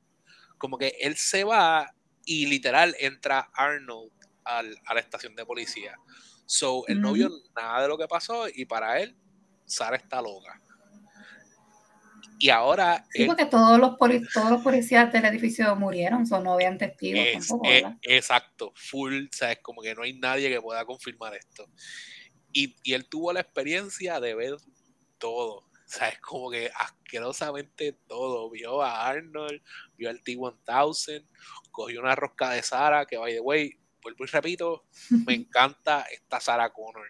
Como 0.57 0.77
que 0.77 0.95
él 0.99 1.15
se 1.17 1.43
va 1.43 1.93
y 2.25 2.45
literal 2.47 2.95
entra 2.99 3.49
Arnold 3.53 4.11
al, 4.43 4.77
a 4.85 4.93
la 4.93 4.99
estación 4.99 5.35
de 5.35 5.45
policía. 5.45 5.95
So, 6.45 6.85
él 6.87 7.01
no 7.01 7.13
vio 7.13 7.29
nada 7.55 7.81
de 7.81 7.87
lo 7.87 7.97
que 7.97 8.07
pasó 8.07 8.47
y 8.53 8.65
para 8.65 9.01
él, 9.01 9.15
Sara 9.65 9.97
está 9.97 10.21
loca. 10.21 10.61
Y 12.39 12.49
ahora. 12.49 13.05
Sí, 13.11 13.25
porque 13.25 13.45
todos 13.45 13.79
los, 13.79 13.97
todos 13.97 14.51
los 14.51 14.61
policías 14.61 15.11
del 15.11 15.25
edificio 15.25 15.75
murieron, 15.75 16.27
son 16.27 16.43
no 16.43 16.53
habían 16.53 16.77
testigos 16.77 17.25
tampoco. 17.33 17.67
exacto, 18.03 18.73
full, 18.75 19.25
¿sabes? 19.31 19.59
Como 19.61 19.81
que 19.81 19.95
no 19.95 20.03
hay 20.03 20.13
nadie 20.19 20.49
que 20.49 20.61
pueda 20.61 20.85
confirmar 20.85 21.35
esto. 21.35 21.67
Y, 22.51 22.75
y 22.83 22.93
él 22.93 23.07
tuvo 23.07 23.33
la 23.33 23.41
experiencia 23.41 24.19
de 24.19 24.35
ver 24.35 24.55
todo. 25.17 25.67
O 25.87 25.89
sea, 25.89 26.09
es 26.09 26.19
como 26.19 26.51
que 26.51 26.69
asquerosamente 26.75 27.93
todo. 28.07 28.49
Vio 28.49 28.81
a 28.81 29.07
Arnold, 29.07 29.61
vio 29.95 30.09
al 30.09 30.21
T-1000, 30.21 31.25
cogió 31.71 32.01
una 32.01 32.13
rosca 32.13 32.51
de 32.51 32.61
Sara, 32.61 33.05
que 33.05 33.17
by 33.17 33.33
the 33.33 33.39
way, 33.39 33.79
vuelvo 34.01 34.25
y 34.25 34.27
repito, 34.27 34.85
me 35.25 35.33
encanta 35.35 36.05
esta 36.11 36.39
Sara 36.41 36.71
Connor. 36.73 37.07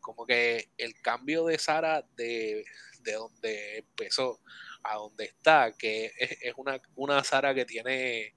Como 0.00 0.26
que 0.26 0.70
el 0.76 0.94
cambio 1.00 1.44
de 1.44 1.58
Sara 1.58 2.04
de, 2.16 2.64
de 3.02 3.12
donde 3.12 3.78
empezó 3.78 4.40
a 4.82 4.96
donde 4.96 5.24
está, 5.24 5.72
que 5.72 6.12
es, 6.18 6.38
es 6.42 6.54
una, 6.56 6.80
una 6.94 7.22
Sara 7.24 7.54
que 7.54 7.64
tiene 7.64 8.34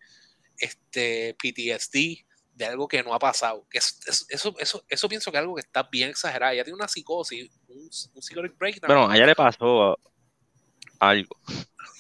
este 0.57 1.35
PTSD, 1.35 2.25
de 2.55 2.65
algo 2.65 2.87
que 2.87 3.03
no 3.03 3.13
ha 3.13 3.19
pasado. 3.19 3.65
Que 3.69 3.79
eso, 3.79 4.55
eso, 4.57 4.85
eso, 4.87 5.09
pienso 5.09 5.31
que 5.31 5.37
es 5.37 5.41
algo 5.41 5.55
que 5.55 5.61
está 5.61 5.83
bien 5.83 6.09
exagerado. 6.09 6.53
Ella 6.53 6.63
tiene 6.63 6.75
una 6.75 6.87
psicosis, 6.87 7.49
un, 7.67 7.89
un 8.13 8.21
psychotic 8.21 8.57
breakdown. 8.57 8.87
Bueno, 8.87 9.09
a 9.09 9.15
ella 9.15 9.25
le 9.25 9.35
pasó 9.35 9.97
algo. 10.99 11.37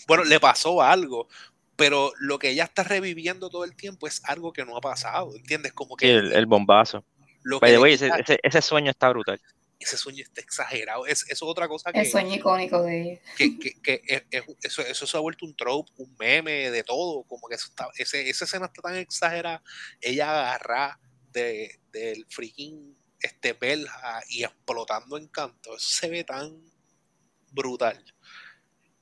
Bueno, 0.07 0.23
le 0.23 0.39
pasó 0.39 0.81
algo, 0.81 1.27
pero 1.75 2.13
lo 2.19 2.37
que 2.37 2.51
ella 2.51 2.65
está 2.65 2.83
reviviendo 2.83 3.49
todo 3.49 3.63
el 3.63 3.75
tiempo 3.75 4.07
es 4.07 4.23
algo 4.25 4.53
que 4.53 4.65
no 4.65 4.77
ha 4.77 4.81
pasado, 4.81 5.35
¿entiendes? 5.35 5.73
Como 5.73 5.95
que... 5.95 6.11
el, 6.11 6.45
bombazo. 6.45 7.03
Lo 7.43 7.61
ese, 7.61 8.09
ese, 8.41 8.61
sueño 8.61 8.91
está 8.91 9.09
brutal 9.09 9.39
ese 9.83 9.97
sueño 9.97 10.23
está 10.23 10.41
exagerado. 10.41 11.05
Es, 11.05 11.23
eso 11.23 11.45
es 11.45 11.51
otra 11.51 11.67
cosa 11.67 11.91
que. 11.91 11.99
El 11.99 12.09
sueño 12.09 12.35
icónico 12.35 12.81
de 12.83 13.21
Que, 13.37 13.57
que, 13.59 13.73
que 13.81 14.01
eso, 14.61 14.81
eso, 14.81 15.07
se 15.07 15.17
ha 15.17 15.19
vuelto 15.19 15.45
un 15.45 15.55
trope, 15.55 15.91
un 15.97 16.15
meme 16.19 16.71
de 16.71 16.83
todo. 16.83 17.23
Como 17.23 17.47
que 17.47 17.55
eso 17.55 17.67
está, 17.67 17.87
ese, 17.97 18.29
esa 18.29 18.45
escena 18.45 18.65
está 18.67 18.81
tan 18.81 18.95
exagerada. 18.95 19.63
Ella 20.01 20.29
agarra 20.29 20.99
de, 21.31 21.79
del 21.91 22.25
freaking 22.29 22.97
este 23.19 23.53
belja 23.53 24.21
y 24.29 24.43
explotando 24.43 25.17
en 25.17 25.27
canto. 25.27 25.75
Eso 25.75 25.89
se 25.89 26.09
ve 26.09 26.23
tan 26.23 26.61
brutal. 27.51 28.03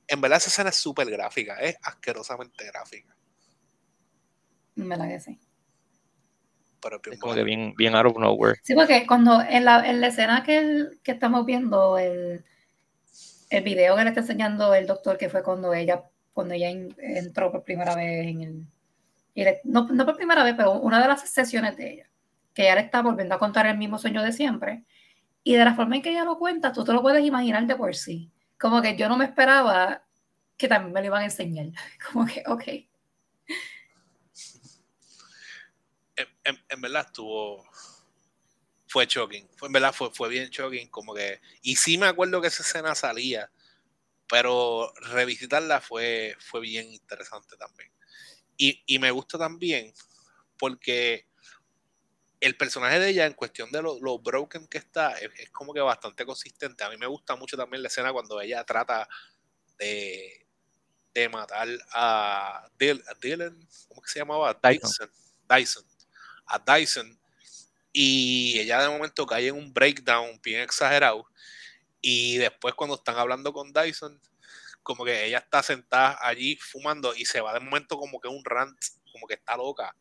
En 0.06 0.20
verdad, 0.20 0.38
esa 0.38 0.50
escena 0.50 0.70
es 0.70 0.76
súper 0.76 1.10
gráfica, 1.10 1.56
es 1.60 1.76
asquerosamente 1.82 2.64
gráfica. 2.66 3.16
En 4.76 4.88
verdad 4.88 5.08
que 5.08 5.20
sí 5.20 5.40
pero 6.82 7.00
como 7.20 7.34
que 7.34 7.44
bien, 7.44 7.74
bien 7.76 7.94
out 7.94 8.06
of 8.06 8.18
nowhere. 8.18 8.58
Sí, 8.62 8.74
porque 8.74 9.06
cuando 9.06 9.40
en 9.40 9.64
la, 9.64 9.88
en 9.88 10.00
la 10.00 10.08
escena 10.08 10.42
que, 10.42 10.88
que 11.02 11.12
estamos 11.12 11.46
viendo, 11.46 11.96
el, 11.96 12.44
el 13.50 13.62
video 13.62 13.96
que 13.96 14.02
le 14.02 14.08
está 14.08 14.20
enseñando 14.20 14.74
el 14.74 14.86
doctor, 14.86 15.16
que 15.16 15.28
fue 15.28 15.42
cuando 15.42 15.72
ella, 15.72 16.02
cuando 16.32 16.54
ella 16.54 16.70
entró 16.70 17.52
por 17.52 17.62
primera 17.62 17.94
vez 17.94 18.26
en 18.26 18.68
el... 19.34 19.58
no, 19.64 19.86
no 19.88 20.04
por 20.04 20.16
primera 20.16 20.42
vez, 20.42 20.54
pero 20.56 20.72
una 20.72 21.00
de 21.00 21.08
las 21.08 21.28
sesiones 21.28 21.76
de 21.76 21.92
ella, 21.92 22.10
que 22.52 22.62
ella 22.62 22.74
le 22.74 22.80
está 22.82 23.00
volviendo 23.00 23.34
a 23.34 23.38
contar 23.38 23.66
el 23.66 23.78
mismo 23.78 23.98
sueño 23.98 24.22
de 24.22 24.32
siempre. 24.32 24.84
Y 25.44 25.54
de 25.54 25.64
la 25.64 25.74
forma 25.74 25.96
en 25.96 26.02
que 26.02 26.10
ella 26.10 26.24
lo 26.24 26.38
cuenta, 26.38 26.72
tú 26.72 26.84
te 26.84 26.92
lo 26.92 27.02
puedes 27.02 27.24
imaginar 27.24 27.66
de 27.66 27.76
por 27.76 27.94
sí. 27.94 28.30
Como 28.60 28.80
que 28.82 28.96
yo 28.96 29.08
no 29.08 29.16
me 29.16 29.24
esperaba 29.24 30.04
que 30.56 30.68
también 30.68 30.92
me 30.92 31.00
lo 31.00 31.06
iban 31.06 31.22
a 31.22 31.24
enseñar. 31.24 31.66
Como 32.12 32.26
que, 32.26 32.42
ok 32.46 32.62
en, 36.44 36.80
verdad 36.80 37.06
estuvo 37.06 37.64
fue 38.86 39.06
shocking. 39.06 39.48
Fue, 39.56 39.68
en 39.68 39.72
verdad 39.72 39.94
fue, 39.94 40.10
fue 40.12 40.28
bien 40.28 40.48
shocking. 40.50 40.88
Como 40.88 41.14
que. 41.14 41.40
Y 41.62 41.76
sí 41.76 41.98
me 41.98 42.06
acuerdo 42.06 42.40
que 42.40 42.48
esa 42.48 42.62
escena 42.62 42.94
salía. 42.94 43.50
Pero 44.28 44.92
revisitarla 45.12 45.80
fue, 45.80 46.36
fue 46.40 46.60
bien 46.60 46.92
interesante 46.92 47.56
también. 47.56 47.92
Y, 48.56 48.98
me 49.00 49.10
gusta 49.10 49.38
también 49.38 49.92
porque 50.56 51.26
el 52.38 52.56
personaje 52.56 53.00
de 53.00 53.08
ella, 53.08 53.26
en 53.26 53.32
cuestión 53.32 53.72
de 53.72 53.82
lo, 53.82 53.98
lo 54.00 54.20
broken 54.20 54.68
que 54.68 54.78
está, 54.78 55.18
es, 55.18 55.30
es, 55.38 55.50
como 55.50 55.74
que 55.74 55.80
bastante 55.80 56.24
consistente. 56.24 56.84
A 56.84 56.90
mí 56.90 56.96
me 56.96 57.06
gusta 57.06 57.34
mucho 57.34 57.56
también 57.56 57.82
la 57.82 57.88
escena 57.88 58.12
cuando 58.12 58.40
ella 58.40 58.62
trata 58.64 59.08
de, 59.78 60.42
de 61.14 61.28
matar 61.28 61.68
a 61.92 62.68
Dylan, 62.78 63.68
¿cómo 63.88 64.02
que 64.02 64.10
se 64.10 64.20
llamaba? 64.20 64.58
Dyson. 64.62 65.10
Dyson. 65.48 65.84
A 66.52 66.58
Dyson. 66.58 67.18
Y 67.92 68.58
ella 68.58 68.82
de 68.82 68.88
momento 68.88 69.26
cae 69.26 69.48
en 69.48 69.56
un 69.56 69.72
breakdown 69.72 70.40
bien 70.42 70.60
exagerado. 70.60 71.26
Y 72.00 72.36
después 72.38 72.74
cuando 72.74 72.96
están 72.96 73.16
hablando 73.16 73.52
con 73.52 73.72
Dyson, 73.72 74.20
como 74.82 75.04
que 75.04 75.26
ella 75.26 75.38
está 75.38 75.62
sentada 75.62 76.18
allí 76.20 76.56
fumando 76.56 77.14
y 77.14 77.24
se 77.24 77.40
va 77.40 77.54
de 77.54 77.60
momento 77.60 77.96
como 77.96 78.20
que 78.20 78.28
un 78.28 78.44
rant, 78.44 78.76
como 79.12 79.26
que 79.26 79.34
está 79.34 79.56
loca. 79.56 79.94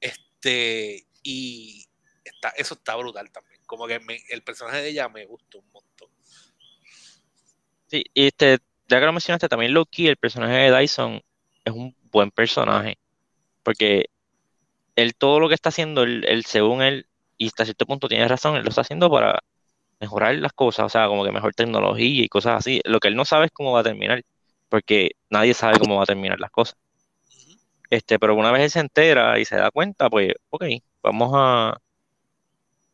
Este, 0.00 1.06
y 1.22 1.86
está, 2.24 2.50
eso 2.50 2.74
está 2.74 2.96
brutal 2.96 3.30
también. 3.30 3.60
Como 3.66 3.86
que 3.86 4.00
el 4.30 4.42
personaje 4.42 4.78
de 4.78 4.88
ella 4.88 5.08
me 5.08 5.26
gustó 5.26 5.58
un 5.58 5.70
montón. 5.70 6.08
Sí, 7.86 8.04
y 8.14 8.26
este, 8.28 8.58
ya 8.88 9.00
que 9.00 9.06
lo 9.06 9.12
mencionaste, 9.12 9.48
también 9.48 9.74
Loki, 9.74 10.08
el 10.08 10.16
personaje 10.16 10.54
de 10.54 10.78
Dyson, 10.78 11.22
es 11.64 11.72
un 11.72 11.96
buen 12.10 12.30
personaje. 12.30 12.98
Porque 13.62 14.06
él 14.96 15.14
todo 15.14 15.40
lo 15.40 15.48
que 15.48 15.54
está 15.54 15.70
haciendo, 15.70 16.02
él, 16.02 16.24
él, 16.28 16.44
según 16.44 16.82
él, 16.82 17.06
y 17.36 17.46
hasta 17.48 17.64
cierto 17.64 17.86
punto 17.86 18.08
tiene 18.08 18.28
razón, 18.28 18.56
él 18.56 18.62
lo 18.62 18.68
está 18.68 18.82
haciendo 18.82 19.10
para 19.10 19.42
mejorar 20.00 20.34
las 20.36 20.52
cosas, 20.52 20.86
o 20.86 20.88
sea, 20.88 21.06
como 21.08 21.24
que 21.24 21.32
mejor 21.32 21.54
tecnología 21.54 22.24
y 22.24 22.28
cosas 22.28 22.58
así. 22.58 22.80
Lo 22.84 23.00
que 23.00 23.08
él 23.08 23.16
no 23.16 23.24
sabe 23.24 23.46
es 23.46 23.52
cómo 23.52 23.72
va 23.72 23.80
a 23.80 23.84
terminar, 23.84 24.22
porque 24.68 25.12
nadie 25.30 25.54
sabe 25.54 25.78
cómo 25.78 25.96
va 25.96 26.02
a 26.02 26.06
terminar 26.06 26.40
las 26.40 26.50
cosas. 26.50 26.76
Este, 27.90 28.18
pero 28.18 28.34
una 28.34 28.50
vez 28.50 28.62
él 28.62 28.70
se 28.70 28.80
entera 28.80 29.38
y 29.38 29.44
se 29.44 29.56
da 29.56 29.70
cuenta, 29.70 30.10
pues, 30.10 30.32
ok, 30.50 30.64
vamos 31.02 31.32
a. 31.34 31.78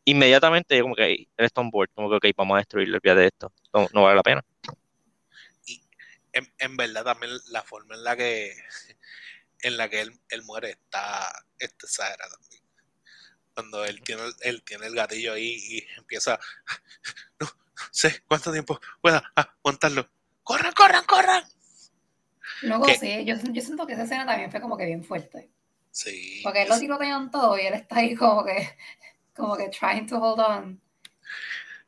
Inmediatamente, 0.05 0.81
como 0.83 0.95
que 0.95 1.13
él 1.13 1.29
está 1.37 1.63
board, 1.63 1.91
como 1.95 2.11
que, 2.11 2.17
ok, 2.17 2.37
vamos 2.37 2.57
a 2.57 2.59
destruirlo, 2.59 2.99
de 3.01 3.27
esto, 3.27 3.53
no, 3.73 4.03
vale 4.03 4.17
la 4.17 4.23
pena. 4.23 4.45
Y 5.67 5.81
en, 6.33 6.77
verdad, 6.77 7.05
también 7.05 7.33
la 7.51 7.63
forma 7.63 7.95
en 7.95 8.05
la 8.05 8.17
que 8.17 8.53
en 9.63 9.77
la 9.77 9.89
que 9.89 10.01
él, 10.01 10.21
él 10.29 10.43
muere 10.43 10.71
está, 10.71 11.31
está 11.59 11.87
exagerada 11.87 12.31
también. 12.31 12.63
Cuando 13.55 13.85
él 13.85 14.01
tiene, 14.03 14.23
él 14.41 14.63
tiene 14.63 14.87
el 14.87 14.95
gatillo 14.95 15.35
ahí 15.35 15.57
y 15.59 15.87
empieza, 15.99 16.39
no 17.41 17.49
sé 17.91 18.23
cuánto 18.27 18.53
tiempo 18.53 18.81
pueda 19.01 19.33
aguantarlo. 19.35 20.09
¡Corran, 20.43 20.73
corran, 20.73 21.05
corran! 21.05 21.45
Luego 22.63 22.87
sí, 22.99 23.25
yo, 23.25 23.37
yo, 23.37 23.63
siento 23.63 23.87
que 23.87 23.95
esa 23.95 24.05
escena 24.05 24.27
también 24.27 24.51
fue 24.51 24.61
como 24.61 24.77
que 24.77 24.87
bien 24.87 25.05
fuerte. 25.05 25.51
Sí. 25.91 26.41
Porque 26.43 26.63
él 26.63 26.69
lo 26.69 26.79
tirotean 26.79 27.31
todo 27.31 27.59
y 27.59 27.63
él 27.63 27.75
está 27.75 27.97
ahí 27.97 28.15
como 28.15 28.45
que, 28.45 28.77
como 29.35 29.57
que 29.57 29.69
trying 29.69 30.07
to 30.07 30.19
hold 30.19 30.41
on. 30.41 30.81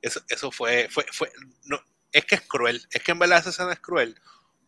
Eso, 0.01 0.21
eso 0.29 0.51
fue, 0.51 0.89
fue, 0.91 1.07
fue, 1.13 1.31
no, 1.65 1.81
es 2.11 2.25
que 2.25 2.35
es 2.37 2.43
cruel, 2.43 2.87
es 2.91 3.03
que 3.03 3.13
en 3.13 3.19
verdad 3.19 3.39
esa 3.39 3.51
escena 3.51 3.73
es 3.73 3.81
cruel, 3.81 4.21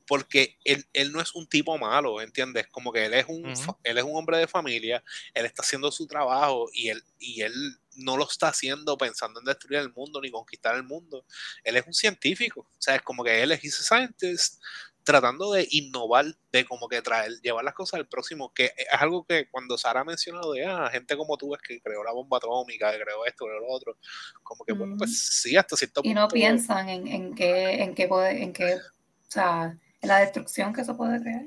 porque 0.06 0.58
él, 0.64 0.86
él, 0.92 1.12
no 1.12 1.20
es 1.20 1.34
un 1.34 1.46
tipo 1.46 1.76
malo, 1.78 2.20
¿entiendes? 2.20 2.66
Como 2.68 2.92
que 2.92 3.06
él 3.06 3.14
es 3.14 3.26
un, 3.28 3.46
uh 3.46 3.52
-huh. 3.52 3.78
él 3.82 3.98
es 3.98 4.04
un 4.04 4.16
hombre 4.16 4.38
de 4.38 4.46
familia, 4.46 5.02
él 5.32 5.46
está 5.46 5.62
haciendo 5.62 5.90
su 5.90 6.06
trabajo 6.06 6.68
y 6.72 6.88
él, 6.88 7.02
y 7.18 7.42
él 7.42 7.52
no 7.96 8.16
lo 8.16 8.24
está 8.24 8.48
haciendo 8.48 8.98
pensando 8.98 9.40
en 9.40 9.46
destruir 9.46 9.80
el 9.80 9.92
mundo 9.92 10.20
ni 10.20 10.30
conquistar 10.30 10.74
el 10.74 10.82
mundo. 10.82 11.24
Él 11.62 11.76
es 11.76 11.86
un 11.86 11.94
científico, 11.94 12.60
o 12.60 12.76
sea, 12.82 12.96
es 12.96 13.02
como 13.02 13.24
que 13.24 13.42
él 13.42 13.52
es 13.52 13.64
he's 13.64 13.80
a 13.80 13.96
scientist 13.96 14.60
tratando 15.04 15.52
de 15.52 15.68
innovar, 15.70 16.24
de 16.50 16.64
como 16.64 16.88
que 16.88 17.02
traer, 17.02 17.32
llevar 17.42 17.62
las 17.62 17.74
cosas 17.74 18.00
al 18.00 18.08
próximo, 18.08 18.52
que 18.52 18.72
es 18.76 18.86
algo 18.90 19.24
que 19.24 19.48
cuando 19.50 19.76
Sara 19.76 20.00
ha 20.00 20.04
mencionado 20.04 20.52
de, 20.52 20.64
ah, 20.64 20.88
gente 20.90 21.16
como 21.16 21.36
tú 21.36 21.54
es 21.54 21.60
que 21.60 21.80
creó 21.80 22.02
la 22.02 22.12
bomba 22.12 22.38
atómica, 22.38 22.90
que 22.90 23.04
creó 23.04 23.24
esto, 23.26 23.44
creó 23.44 23.60
lo 23.60 23.68
otro, 23.68 23.98
como 24.42 24.64
que, 24.64 24.72
mm. 24.72 24.78
bueno, 24.78 24.96
pues 24.96 25.42
sí, 25.42 25.56
hasta 25.56 25.76
cierto 25.76 26.02
punto. 26.02 26.10
Y 26.10 26.14
no 26.14 26.26
piensan 26.28 26.88
en, 26.88 27.06
en 27.06 27.34
qué, 27.34 27.82
en 27.82 27.94
qué 27.94 28.08
puede, 28.08 28.42
en 28.42 28.52
qué, 28.54 28.76
o 28.76 29.30
sea, 29.30 29.78
la 30.06 30.18
destrucción 30.18 30.72
que 30.72 30.82
eso 30.82 30.96
puede 30.96 31.20
crear. 31.20 31.44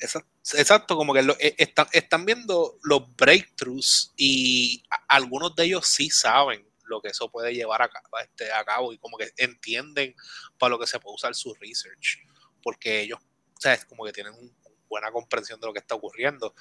Exacto, 0.00 0.30
exacto 0.56 0.96
como 0.96 1.12
que 1.12 1.22
lo, 1.22 1.36
están, 1.38 2.24
viendo 2.24 2.78
los 2.82 3.16
breakthroughs 3.16 4.12
y 4.16 4.84
algunos 5.08 5.56
de 5.56 5.64
ellos 5.64 5.88
sí 5.88 6.08
saben 6.08 6.64
lo 6.84 7.02
que 7.02 7.08
eso 7.08 7.30
puede 7.30 7.52
llevar 7.52 7.82
a, 7.82 7.90
este, 8.22 8.52
a 8.52 8.64
cabo 8.64 8.92
y 8.92 8.98
como 8.98 9.18
que 9.18 9.32
entienden 9.36 10.14
para 10.56 10.70
lo 10.70 10.78
que 10.78 10.86
se 10.86 11.00
puede 11.00 11.16
usar 11.16 11.34
su 11.34 11.52
research 11.54 12.18
porque 12.62 13.00
ellos, 13.00 13.18
o 13.56 13.60
sea, 13.60 13.74
es 13.74 13.84
como 13.84 14.04
que 14.04 14.12
tienen 14.12 14.34
una 14.34 14.52
buena 14.88 15.10
comprensión 15.10 15.60
de 15.60 15.66
lo 15.66 15.72
que 15.72 15.80
está 15.80 15.94
ocurriendo, 15.94 16.54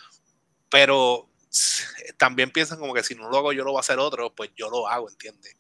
pero 0.70 1.30
también 2.18 2.52
piensan 2.52 2.80
como 2.80 2.94
que 2.94 3.04
si 3.04 3.16
no 3.16 3.30
lo 3.30 3.38
hago 3.38 3.54
yo 3.54 3.64
lo 3.64 3.74
va 3.74 3.80
a 3.80 3.82
hacer 3.82 4.00
otro, 4.00 4.34
pues 4.34 4.52
yo 4.56 4.70
lo 4.70 4.88
hago, 4.88 5.10
¿entiendes? 5.10 5.56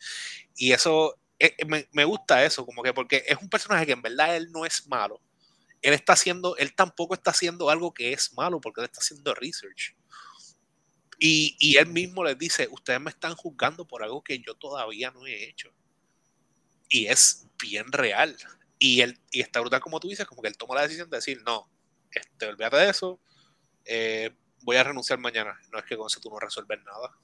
Y 0.55 0.71
eso, 0.71 1.19
eh, 1.39 1.55
me, 1.67 1.87
me, 1.91 2.05
gusta 2.05 2.43
eso, 2.43 2.65
como 2.65 2.83
que 2.83 2.93
porque 2.93 3.23
es 3.27 3.37
un 3.41 3.49
personaje 3.49 3.85
que 3.85 3.91
en 3.91 4.01
verdad 4.01 4.35
él 4.35 4.51
no 4.51 4.65
es 4.65 4.87
malo, 4.87 5.21
él 5.81 5.93
está 5.93 6.13
haciendo, 6.13 6.57
él 6.57 6.73
tampoco 6.73 7.13
está 7.13 7.31
haciendo 7.31 7.69
algo 7.69 7.93
que 7.93 8.13
es 8.13 8.33
malo, 8.33 8.59
porque 8.61 8.81
él 8.81 8.85
está 8.85 8.99
haciendo 8.99 9.33
research. 9.35 9.95
Y, 11.19 11.55
y 11.59 11.77
él 11.77 11.87
mismo 11.87 12.23
les 12.23 12.37
dice, 12.37 12.67
ustedes 12.71 12.99
me 13.01 13.09
están 13.09 13.35
juzgando 13.35 13.87
por 13.87 14.03
algo 14.03 14.23
que 14.23 14.39
yo 14.39 14.55
todavía 14.55 15.11
no 15.11 15.25
he 15.25 15.49
hecho. 15.49 15.73
Y 16.89 17.07
es 17.07 17.47
bien 17.61 17.91
real. 17.91 18.37
Y, 18.79 19.01
él, 19.01 19.19
y 19.31 19.41
está 19.41 19.59
brutal 19.59 19.81
como 19.81 19.99
tú 19.99 20.07
dices, 20.09 20.27
como 20.27 20.41
que 20.41 20.47
él 20.47 20.57
toma 20.57 20.75
la 20.75 20.83
decisión 20.83 21.09
de 21.09 21.17
decir, 21.17 21.41
no, 21.43 21.69
este, 22.11 22.45
olvídate 22.45 22.77
de 22.77 22.89
eso, 22.89 23.19
eh, 23.85 24.35
voy 24.61 24.77
a 24.77 24.83
renunciar 24.83 25.19
mañana. 25.19 25.59
No 25.71 25.79
es 25.79 25.85
que 25.85 25.97
con 25.97 26.07
eso 26.07 26.19
tú 26.19 26.29
no 26.29 26.39
resuelves 26.39 26.79
nada. 26.83 27.17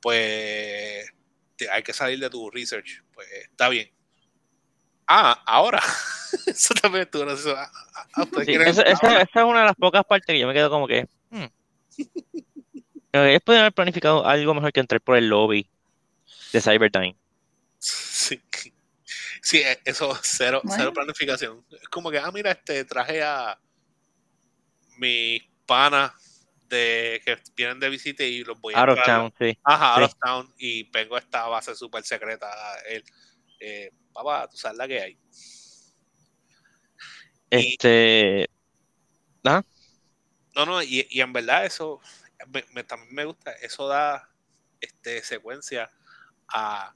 Pues 0.00 1.08
hay 1.72 1.82
que 1.82 1.92
salir 1.92 2.18
de 2.18 2.30
tu 2.30 2.50
research. 2.50 3.04
Pues 3.12 3.28
está 3.32 3.68
bien. 3.68 3.92
Ah, 5.08 5.42
ahora. 5.46 5.82
eso 6.46 6.74
también 6.74 7.04
estuvo 7.04 7.22
gracioso. 7.22 7.56
Ah, 7.56 7.70
ah, 8.14 8.26
sí, 8.44 8.52
esa, 8.52 8.82
esa, 8.82 9.22
esa, 9.22 9.40
es 9.40 9.44
una 9.44 9.60
de 9.60 9.66
las 9.66 9.76
pocas 9.76 10.04
partes 10.04 10.26
que 10.26 10.38
yo 10.38 10.46
me 10.46 10.52
quedo 10.52 10.68
como 10.68 10.86
que. 10.86 11.08
Hmm. 11.30 11.46
Ellos 13.12 13.42
pueden 13.42 13.62
haber 13.62 13.72
planificado 13.72 14.26
algo 14.26 14.52
mejor 14.54 14.72
que 14.72 14.80
entrar 14.80 15.00
por 15.00 15.16
el 15.16 15.28
lobby 15.28 15.68
de 16.52 16.60
Cybertime. 16.60 17.16
Sí. 17.78 18.40
Sí, 19.42 19.62
eso, 19.84 20.18
cero, 20.22 20.60
bueno. 20.62 20.78
cero 20.78 20.92
planificación. 20.92 21.64
Es 21.80 21.88
como 21.88 22.10
que, 22.10 22.18
ah, 22.18 22.30
mira, 22.30 22.50
este 22.50 22.84
traje 22.84 23.22
a 23.22 23.58
mis 24.98 25.42
panas 25.64 26.12
de 26.68 27.22
que 27.24 27.38
vienen 27.56 27.80
de 27.80 27.88
visita 27.88 28.24
y 28.24 28.44
los 28.44 28.60
voy 28.60 28.74
a 28.74 28.80
out 28.80 28.90
of 28.90 29.04
town, 29.04 29.32
sí. 29.38 29.58
Ajá, 29.64 29.94
out 29.94 29.98
sí. 29.98 30.04
of 30.04 30.14
town 30.22 30.54
y 30.58 30.82
vengo 30.90 31.16
a 31.16 31.20
esta 31.20 31.46
base 31.46 31.74
súper 31.74 32.04
secreta. 32.04 32.50
El, 32.86 33.02
eh, 33.60 33.90
papá, 34.18 34.48
tú 34.48 34.56
sabes 34.56 34.78
la 34.78 34.88
que 34.88 35.00
hay. 35.00 35.18
Este. 37.50 38.46
Y, 38.48 39.48
¿Ah? 39.48 39.62
No, 40.54 40.66
no, 40.66 40.82
y, 40.82 41.06
y, 41.08 41.20
en 41.20 41.32
verdad 41.32 41.64
eso 41.64 42.00
me, 42.48 42.64
me, 42.72 42.84
también 42.84 43.14
me 43.14 43.24
gusta, 43.24 43.52
eso 43.52 43.86
da 43.86 44.28
este, 44.80 45.22
secuencia 45.22 45.90
a 46.48 46.94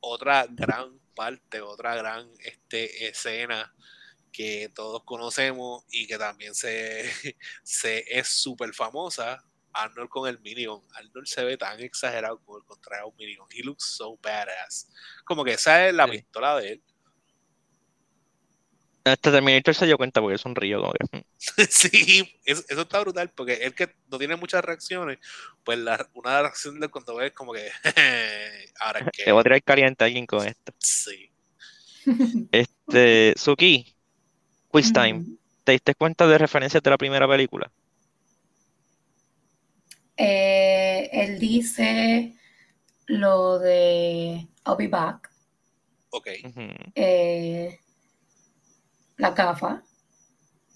otra 0.00 0.46
gran 0.50 0.98
parte, 1.14 1.60
otra 1.60 1.96
gran 1.96 2.30
este, 2.40 3.08
escena 3.08 3.74
que 4.30 4.70
todos 4.74 5.02
conocemos 5.04 5.84
y 5.90 6.06
que 6.06 6.18
también 6.18 6.54
se, 6.54 7.10
se 7.62 8.04
es 8.18 8.28
súper 8.28 8.74
famosa. 8.74 9.42
Arnold 9.76 10.08
con 10.08 10.28
el 10.28 10.38
minigun. 10.40 10.82
Arnold 10.94 11.26
se 11.26 11.44
ve 11.44 11.56
tan 11.56 11.80
exagerado 11.80 12.40
como 12.40 12.58
el 12.58 12.64
contrario 12.64 13.04
a 13.04 13.08
un 13.08 13.16
minigun. 13.16 13.46
He 13.50 13.62
looks 13.62 13.84
so 13.84 14.18
badass. 14.22 14.88
Como 15.24 15.44
que 15.44 15.52
esa 15.52 15.88
es 15.88 15.94
la 15.94 16.06
sí. 16.06 16.12
pistola 16.12 16.56
de 16.58 16.72
él. 16.72 16.82
Hasta 19.04 19.30
Terminator 19.30 19.72
se 19.72 19.86
dio 19.86 19.96
cuenta 19.96 20.20
porque 20.20 20.34
es 20.34 20.44
un 20.44 20.56
río. 20.56 20.80
Como 20.80 20.92
que... 20.92 21.24
sí, 21.70 22.40
eso, 22.44 22.64
eso, 22.68 22.80
está 22.80 23.00
brutal 23.00 23.30
porque 23.30 23.54
él 23.54 23.74
que 23.74 23.94
no 24.08 24.18
tiene 24.18 24.34
muchas 24.34 24.64
reacciones, 24.64 25.18
pues 25.62 25.78
la, 25.78 26.08
una 26.14 26.42
reacción 26.42 26.80
de 26.80 26.88
cuando 26.88 27.14
ves 27.14 27.32
como 27.32 27.52
que 27.52 27.70
ahora 28.80 29.00
es 29.00 29.06
que... 29.12 29.24
Te 29.24 29.32
voy 29.32 29.40
a 29.40 29.44
tirar 29.44 29.62
caliente 29.62 30.04
a 30.04 30.06
alguien 30.06 30.26
con 30.26 30.46
esto. 30.46 30.72
Sí. 30.78 31.30
Este, 32.52 33.34
Suki, 33.36 33.96
quiz 34.68 34.92
time. 34.92 35.24
¿Te 35.64 35.72
diste 35.72 35.94
cuenta 35.96 36.26
de 36.28 36.38
referencias 36.38 36.80
de 36.80 36.90
la 36.90 36.96
primera 36.96 37.26
película? 37.28 37.70
Eh, 40.16 41.10
él 41.12 41.38
dice 41.38 42.34
lo 43.06 43.58
de 43.58 44.46
I'll 44.66 44.76
be 44.76 44.88
back. 44.88 45.30
Ok. 46.10 46.28
Eh, 46.94 47.78
la 49.18 49.30
gafa. 49.30 49.82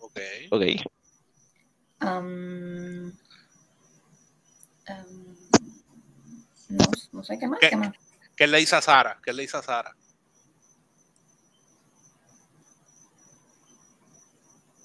Ok. 0.01 0.21
Ok. 0.51 0.63
Um, 2.03 3.13
um, 4.89 5.37
no, 6.69 6.85
no, 7.13 7.25
sé 7.25 7.39
qué 7.39 7.47
más. 7.47 7.61
¿Qué, 7.61 7.71
¿Qué, 7.71 7.77
más? 7.77 7.93
¿Qué 8.37 8.47
le 8.47 8.59
dice 8.59 8.77
a 8.77 8.83
Sara? 8.83 9.19
¿Qué 9.23 9.33
le 9.33 9.43
dice 9.43 9.57
a 9.57 9.63
Sara? 9.63 9.95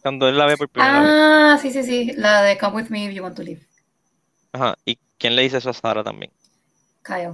Cuando 0.01 0.27
él 0.29 0.37
la 0.37 0.45
ve 0.45 0.57
por 0.57 0.69
primera 0.69 1.51
ah, 1.51 1.53
vez. 1.53 1.61
sí, 1.61 1.71
sí, 1.71 1.83
sí. 1.83 2.11
La 2.15 2.43
de 2.43 2.57
Come 2.57 2.75
with 2.75 2.89
me 2.89 3.05
if 3.05 3.13
you 3.13 3.23
want 3.23 3.35
to 3.35 3.43
live. 3.43 3.65
Ajá. 4.55 4.77
¿Y 4.85 4.97
¿Quién 5.17 5.35
le 5.35 5.41
dice 5.43 5.57
eso 5.57 5.69
a 5.69 5.73
Sara 5.73 6.03
también? 6.03 6.31
Kyle. 7.03 7.33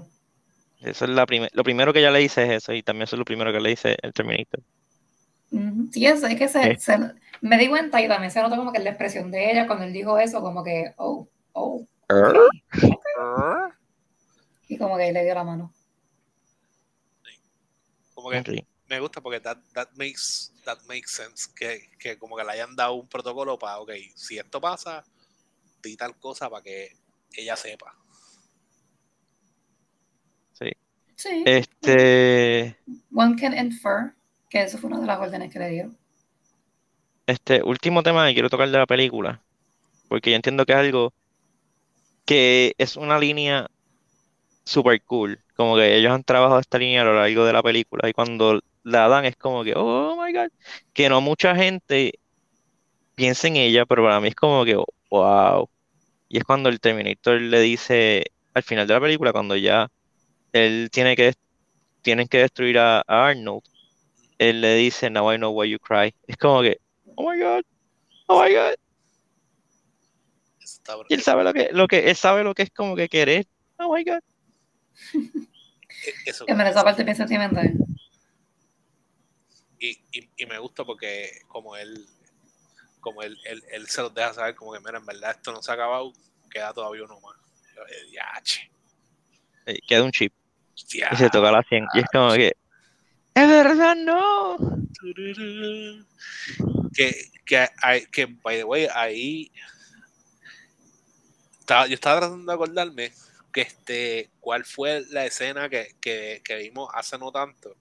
Eso 0.81 1.05
es 1.05 1.12
la 1.12 1.25
prime- 1.27 1.49
lo 1.53 1.63
primero 1.63 1.93
que 1.93 1.99
ella 1.99 2.10
le 2.12 2.19
dice 2.19 2.43
es 2.43 2.63
eso, 2.63 2.73
y 2.73 2.81
también 2.81 3.03
eso 3.03 3.15
es 3.15 3.19
lo 3.19 3.25
primero 3.25 3.51
que 3.51 3.60
le 3.60 3.69
dice 3.69 3.95
el 4.01 4.13
Terminator. 4.13 4.62
Sí, 5.91 6.05
es, 6.05 6.23
es 6.23 6.36
que 6.38 6.47
se, 6.47 6.71
Eh. 6.71 6.79
se- 6.79 6.97
me 7.41 7.57
di 7.57 7.67
cuenta 7.67 8.01
y 8.01 8.07
también 8.07 8.31
se 8.31 8.41
nota 8.41 8.55
como 8.55 8.71
que 8.71 8.79
la 8.79 8.89
expresión 8.89 9.29
de 9.29 9.51
ella 9.51 9.67
cuando 9.67 9.86
él 9.86 9.93
dijo 9.93 10.17
eso, 10.17 10.41
como 10.41 10.63
que, 10.63 10.93
oh, 10.97 11.27
oh, 11.53 11.86
ok. 12.10 12.49
y 14.67 14.77
como 14.77 14.97
que 14.97 15.12
le 15.12 15.23
dio 15.23 15.36
la 15.36 15.43
mano. 15.43 15.73
Como 18.13 18.29
que 18.29 18.65
me 18.88 18.99
gusta 18.99 19.21
porque 19.21 19.39
that, 19.39 19.57
that 19.73 19.89
makes 19.95 20.51
that 20.65 20.77
makes 20.88 21.12
sense 21.12 21.49
que, 21.55 21.89
que 21.99 22.17
como 22.17 22.36
que 22.36 22.43
le 22.43 22.51
hayan 22.51 22.75
dado 22.75 22.93
un 22.93 23.07
protocolo 23.07 23.57
para 23.57 23.79
ok 23.79 23.91
si 24.15 24.38
esto 24.38 24.60
pasa 24.62 25.03
di 25.81 25.95
tal 25.95 26.17
cosa 26.19 26.49
para 26.49 26.62
que 26.62 26.97
ella 27.36 27.56
sepa 27.56 27.96
Sí, 31.15 31.44
Este, 31.46 32.76
one 33.13 33.36
can 33.36 33.54
infer 33.58 34.15
que 34.50 34.63
eso 34.63 34.78
fue 34.78 34.89
una 34.89 35.00
de 35.00 35.06
las 35.08 35.20
órdenes 35.20 35.52
que 35.54 35.60
le 35.60 35.70
dieron. 35.70 35.98
este 37.28 37.63
último 37.63 38.04
tema 38.04 38.28
que 38.28 38.34
quiero 38.34 38.50
tocar 38.50 38.70
de 38.70 38.78
la 38.78 38.86
película, 38.86 39.44
porque 40.08 40.32
yo 40.32 40.36
entiendo 40.36 40.65
que 40.65 40.74
es 40.74 40.80
algo 40.80 41.13
que 42.26 42.74
es 42.78 42.96
una 42.98 43.20
línea 43.20 43.67
super 44.65 45.02
cool, 45.04 45.44
como 45.56 45.76
que 45.78 45.96
ellos 45.98 46.12
han 46.13 46.24
trabajado 46.24 46.60
esta 46.60 46.78
línea 46.80 47.02
a 47.02 47.06
lo 47.06 47.15
largo 47.15 47.46
de 47.46 47.54
la 47.54 47.63
película 47.63 48.10
y 48.10 48.13
cuando 48.13 48.60
la 48.84 49.08
dan 49.08 49.26
es 49.26 49.36
como 49.38 49.63
que, 49.63 49.74
oh 49.76 50.15
my 50.24 50.34
God, 50.34 50.50
que 50.94 51.10
no 51.10 51.22
mucha 51.22 51.56
gente 51.56 52.20
piensa 53.15 53.48
en 53.48 53.58
ella, 53.58 53.86
pero 53.86 54.04
para 54.04 54.20
mí 54.20 54.30
es 54.30 54.36
como 54.36 54.65
que, 54.65 54.76
wow. 55.10 55.70
Y 56.32 56.38
es 56.38 56.46
cuando 56.46 56.70
el 56.70 56.80
Terminator 56.80 57.41
le 57.41 57.60
dice 57.60 58.24
al 58.54 58.63
final 58.63 58.88
de 58.88 58.94
la 58.94 59.02
película, 59.02 59.34
cuando 59.34 59.58
ya 59.58 59.89
él 60.54 60.88
tiene 60.89 61.17
que, 61.17 61.34
tienen 62.02 62.30
que 62.30 62.38
destruir 62.38 62.80
a, 62.80 63.00
a 63.00 63.28
Arnold, 63.28 63.63
él 64.38 64.62
le 64.62 64.76
dice, 64.76 65.10
Now 65.10 65.34
I 65.34 65.36
know 65.36 65.52
why 65.52 65.70
you 65.70 65.78
cry. 65.78 66.15
Es 66.28 66.38
como 66.38 66.62
que, 66.62 66.78
oh 67.15 67.30
my 67.30 67.38
God, 67.38 67.63
oh 68.28 68.41
my 68.41 68.54
God. 68.54 68.76
Y 71.10 71.15
él 71.15 71.22
sabe 71.22 71.44
lo 71.44 71.52
que, 71.52 71.70
lo 71.74 71.86
que, 71.89 72.10
él 72.10 72.15
sabe 72.15 72.46
lo 72.46 72.54
que 72.54 72.63
es 72.63 72.70
como 72.72 72.96
que 72.96 73.10
querer. 73.10 73.46
Oh 73.78 73.94
my 73.94 74.02
God. 74.06 74.22
e- 75.13 76.30
eso 76.30 76.46
esa 76.48 76.84
parte 76.86 77.04
bien 77.04 77.17
sentimental. 77.17 77.74
y, 79.82 79.89
y, 80.13 80.30
y 80.38 80.46
me 80.46 80.60
gusta 80.60 80.86
porque 80.86 81.41
como 81.50 81.76
él 81.76 82.06
como 83.02 83.22
él, 83.24 83.38
él, 83.46 83.62
él 83.72 83.88
se 83.88 84.02
los 84.02 84.14
deja 84.14 84.34
saber 84.34 84.56
como 84.56 84.72
que 84.74 84.80
mira 84.80 84.98
en 84.98 85.06
verdad 85.06 85.32
esto 85.32 85.52
no 85.52 85.62
se 85.62 85.72
ha 85.72 85.74
acabado 85.74 86.14
queda 86.50 86.74
todavía 86.74 87.04
uno 87.04 87.20
más 87.20 87.36
Yo, 87.76 87.82
eh, 89.66 89.80
Queda 89.88 90.04
un 90.04 90.12
chip 90.12 90.34
dia- 90.90 91.10
y 91.12 91.16
se 91.16 91.30
toca 91.30 91.52
la 91.52 91.64
100. 91.64 91.86
Y 91.94 92.00
es 92.00 92.06
como 92.12 92.34
que, 92.34 92.54
es 93.36 93.48
verdad, 93.48 93.96
no. 93.96 94.58
que, 96.94 97.32
que, 97.46 97.68
que 98.12 98.26
by 98.26 98.58
the 98.58 98.64
way 98.64 98.88
ahí 98.94 99.52
estaba- 101.60 101.88
yo 101.88 101.94
estaba 101.96 102.20
tratando 102.20 102.52
de 102.52 102.56
acordarme 102.56 103.12
que 103.54 103.62
este 103.62 104.30
cuál 104.40 104.64
fue 104.66 105.04
la 105.10 105.26
escena 105.26 105.70
que, 105.70 105.96
que, 106.02 106.42
que 106.44 106.56
vimos 106.56 106.90
hace 106.94 107.18
no 107.18 107.32
tanto 107.32 107.76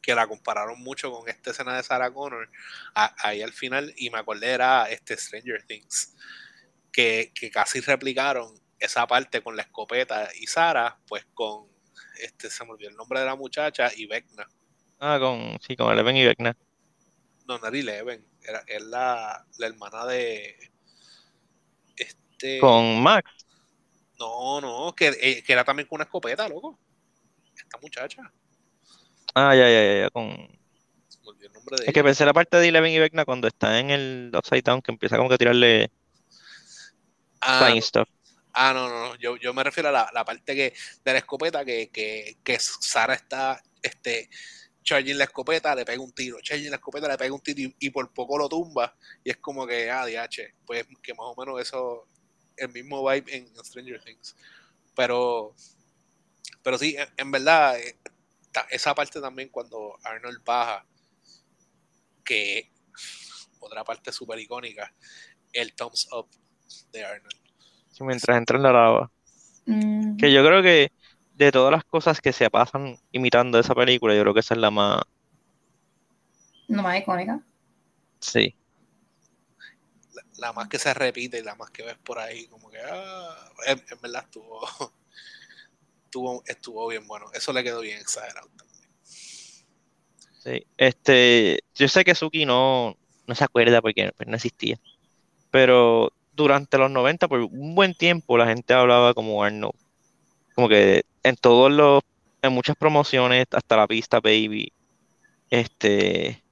que 0.00 0.14
la 0.14 0.26
compararon 0.26 0.80
mucho 0.80 1.10
con 1.12 1.28
esta 1.28 1.50
escena 1.50 1.76
de 1.76 1.82
Sarah 1.82 2.12
Connor 2.12 2.50
a- 2.94 3.14
ahí 3.28 3.42
al 3.42 3.52
final 3.52 3.92
y 3.96 4.10
me 4.10 4.18
acordé 4.18 4.50
era 4.52 4.88
este 4.90 5.16
Stranger 5.16 5.64
Things 5.66 6.14
que, 6.92 7.32
que 7.34 7.50
casi 7.50 7.80
replicaron 7.80 8.54
esa 8.78 9.06
parte 9.06 9.42
con 9.42 9.56
la 9.56 9.62
escopeta 9.62 10.28
y 10.40 10.46
Sarah 10.46 10.98
pues 11.06 11.26
con 11.34 11.68
este 12.22 12.50
se 12.50 12.64
me 12.64 12.72
olvidó 12.72 12.90
el 12.90 12.96
nombre 12.96 13.20
de 13.20 13.26
la 13.26 13.36
muchacha 13.36 13.90
y 13.94 14.06
Vecna 14.06 14.46
Ah, 15.00 15.18
con, 15.20 15.58
sí, 15.60 15.76
con 15.76 15.92
Eleven 15.92 16.16
y 16.16 16.24
Vecna. 16.26 16.56
no, 17.46 17.58
no 17.58 17.66
era 17.66 17.78
Eleven, 17.78 18.24
era, 18.42 18.62
es 18.66 18.82
la, 18.82 19.46
la 19.58 19.66
hermana 19.66 20.06
de 20.06 20.56
este 21.96 22.60
Con 22.60 23.02
Max. 23.02 23.30
no, 24.18 24.60
no, 24.60 24.94
que, 24.94 25.08
eh, 25.20 25.42
que 25.42 25.52
era 25.52 25.64
también 25.64 25.88
con 25.88 25.96
una 25.96 26.04
escopeta, 26.04 26.48
loco. 26.48 26.78
Esta 27.56 27.78
muchacha. 27.78 28.32
Ah, 29.34 29.54
ya, 29.54 29.68
ya, 29.70 29.84
ya, 29.84 30.00
ya, 30.02 30.10
con... 30.10 30.30
Se 31.08 31.20
me 31.22 31.28
olvidó 31.30 31.46
el 31.48 31.52
nombre 31.54 31.76
de 31.78 31.86
Es 31.86 31.94
que 31.94 32.04
pensé 32.04 32.24
la 32.26 32.34
parte 32.34 32.56
de 32.58 32.68
Eleven 32.68 32.92
y 32.92 32.98
Vecna 32.98 33.24
cuando 33.24 33.48
está 33.48 33.78
en 33.80 33.90
el 33.90 34.32
Upside 34.34 34.62
Down, 34.62 34.82
que 34.82 34.92
empieza 34.92 35.16
como 35.16 35.28
que 35.28 35.36
a 35.36 35.38
tirarle 35.38 35.92
Ah, 37.40 37.58
flying 37.58 37.82
stuff. 37.82 38.08
ah, 38.52 38.72
no, 38.74 38.88
no, 38.88 39.08
no. 39.10 39.16
Yo, 39.16 39.36
yo 39.36 39.54
me 39.54 39.64
refiero 39.64 39.88
a 39.90 39.92
la, 39.92 40.10
la 40.12 40.24
parte 40.24 40.54
que, 40.54 40.74
de 41.04 41.12
la 41.12 41.18
escopeta 41.18 41.64
que, 41.64 41.90
que, 41.90 42.38
que 42.44 42.58
Sara 42.60 43.14
está 43.14 43.62
este, 43.82 44.28
charging 44.82 45.18
la 45.18 45.24
escopeta, 45.24 45.74
le 45.74 45.84
pega 45.84 46.02
un 46.02 46.12
tiro, 46.12 46.40
charging 46.40 46.70
la 46.70 46.76
escopeta, 46.76 47.08
le 47.08 47.18
pega 47.18 47.34
un 47.34 47.40
tiro 47.40 47.60
y, 47.60 47.76
y 47.80 47.90
por 47.90 48.12
poco 48.12 48.38
lo 48.38 48.48
tumba. 48.48 48.96
Y 49.24 49.30
es 49.30 49.36
como 49.38 49.66
que, 49.66 49.90
ah, 49.90 50.06
DH, 50.06 50.54
pues 50.66 50.86
que 51.02 51.14
más 51.14 51.26
o 51.26 51.36
menos 51.38 51.60
eso, 51.60 52.08
el 52.56 52.70
mismo 52.70 53.08
vibe 53.08 53.36
en, 53.36 53.46
en 53.46 53.64
Stranger 53.64 54.02
Things. 54.02 54.36
Pero, 54.96 55.54
pero 56.62 56.78
sí, 56.78 56.96
en, 56.98 57.08
en 57.16 57.30
verdad, 57.30 57.78
eh, 57.80 57.98
ta- 58.62 58.66
esa 58.70 58.94
parte 58.94 59.20
también 59.20 59.48
cuando 59.50 59.98
Arnold 60.04 60.42
baja, 60.44 60.86
que 62.24 62.70
otra 63.60 63.84
parte 63.84 64.12
súper 64.12 64.38
icónica, 64.38 64.94
el 65.52 65.74
thumbs 65.74 66.08
up 66.12 66.28
de 66.92 67.04
Arnold. 67.04 67.40
Sí, 67.90 68.04
mientras 68.04 68.36
entra 68.38 68.56
en 68.56 68.62
la 68.62 68.72
lava. 68.72 69.12
Mm, 69.66 70.16
Que 70.16 70.32
yo 70.32 70.44
creo 70.44 70.62
que 70.62 70.92
de 71.34 71.52
todas 71.52 71.72
las 71.72 71.84
cosas 71.84 72.20
que 72.20 72.32
se 72.32 72.50
pasan 72.50 72.98
imitando 73.12 73.58
esa 73.58 73.74
película, 73.74 74.14
yo 74.14 74.22
creo 74.22 74.34
que 74.34 74.40
esa 74.40 74.54
es 74.54 74.60
la 74.60 74.70
más... 74.70 75.02
no 76.68 76.82
más 76.82 76.98
icónica. 77.00 77.40
Sí. 78.20 78.56
la, 80.12 80.22
la 80.38 80.52
más 80.52 80.68
que 80.68 80.78
se 80.78 80.92
repite 80.94 81.38
y 81.38 81.42
la 81.42 81.54
más 81.54 81.70
que 81.70 81.82
ves 81.84 81.98
por 81.98 82.18
ahí, 82.18 82.46
como 82.48 82.70
que, 82.70 82.78
ah, 82.80 83.50
en, 83.66 83.84
en 83.90 84.00
verdad 84.00 84.24
estuvo, 84.24 84.60
estuvo, 86.18 86.42
estuvo 86.46 86.88
bien 86.88 87.06
bueno. 87.06 87.26
Eso 87.34 87.52
le 87.52 87.62
quedó 87.62 87.80
bien 87.80 87.98
exagerado 87.98 88.48
también. 88.56 88.90
Sí, 90.38 90.66
este, 90.76 91.60
yo 91.74 91.88
sé 91.88 92.04
que 92.04 92.14
Suki 92.14 92.46
no, 92.46 92.96
no 93.26 93.34
se 93.34 93.44
acuerda 93.44 93.80
porque 93.80 94.10
pues, 94.16 94.28
no 94.28 94.36
existía, 94.36 94.78
pero 95.50 96.12
durante 96.32 96.78
los 96.78 96.90
90, 96.90 97.28
por 97.28 97.40
un 97.40 97.74
buen 97.74 97.94
tiempo, 97.94 98.38
la 98.38 98.46
gente 98.46 98.72
hablaba 98.72 99.12
como 99.14 99.42
Arnold, 99.42 99.74
como 100.54 100.68
que 100.68 101.04
en 101.22 101.36
todos 101.36 101.70
los, 101.70 102.02
en 102.42 102.52
muchas 102.52 102.76
promociones, 102.76 103.46
hasta 103.50 103.76
la 103.76 103.86
pista 103.86 104.20
Baby, 104.20 104.72
este, 105.50 106.42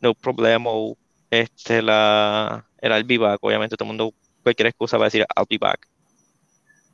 No 0.00 0.14
Problemo, 0.14 0.96
este, 1.30 1.80
la, 1.80 2.66
el 2.78 2.92
I'll 2.92 3.04
Be 3.04 3.18
Back, 3.18 3.38
obviamente 3.42 3.76
todo 3.76 3.86
el 3.86 3.96
mundo, 3.96 4.14
cualquier 4.42 4.68
excusa 4.68 4.98
para 4.98 5.06
decir 5.06 5.26
I'll 5.36 5.46
Be 5.48 5.58
Back. 5.58 5.88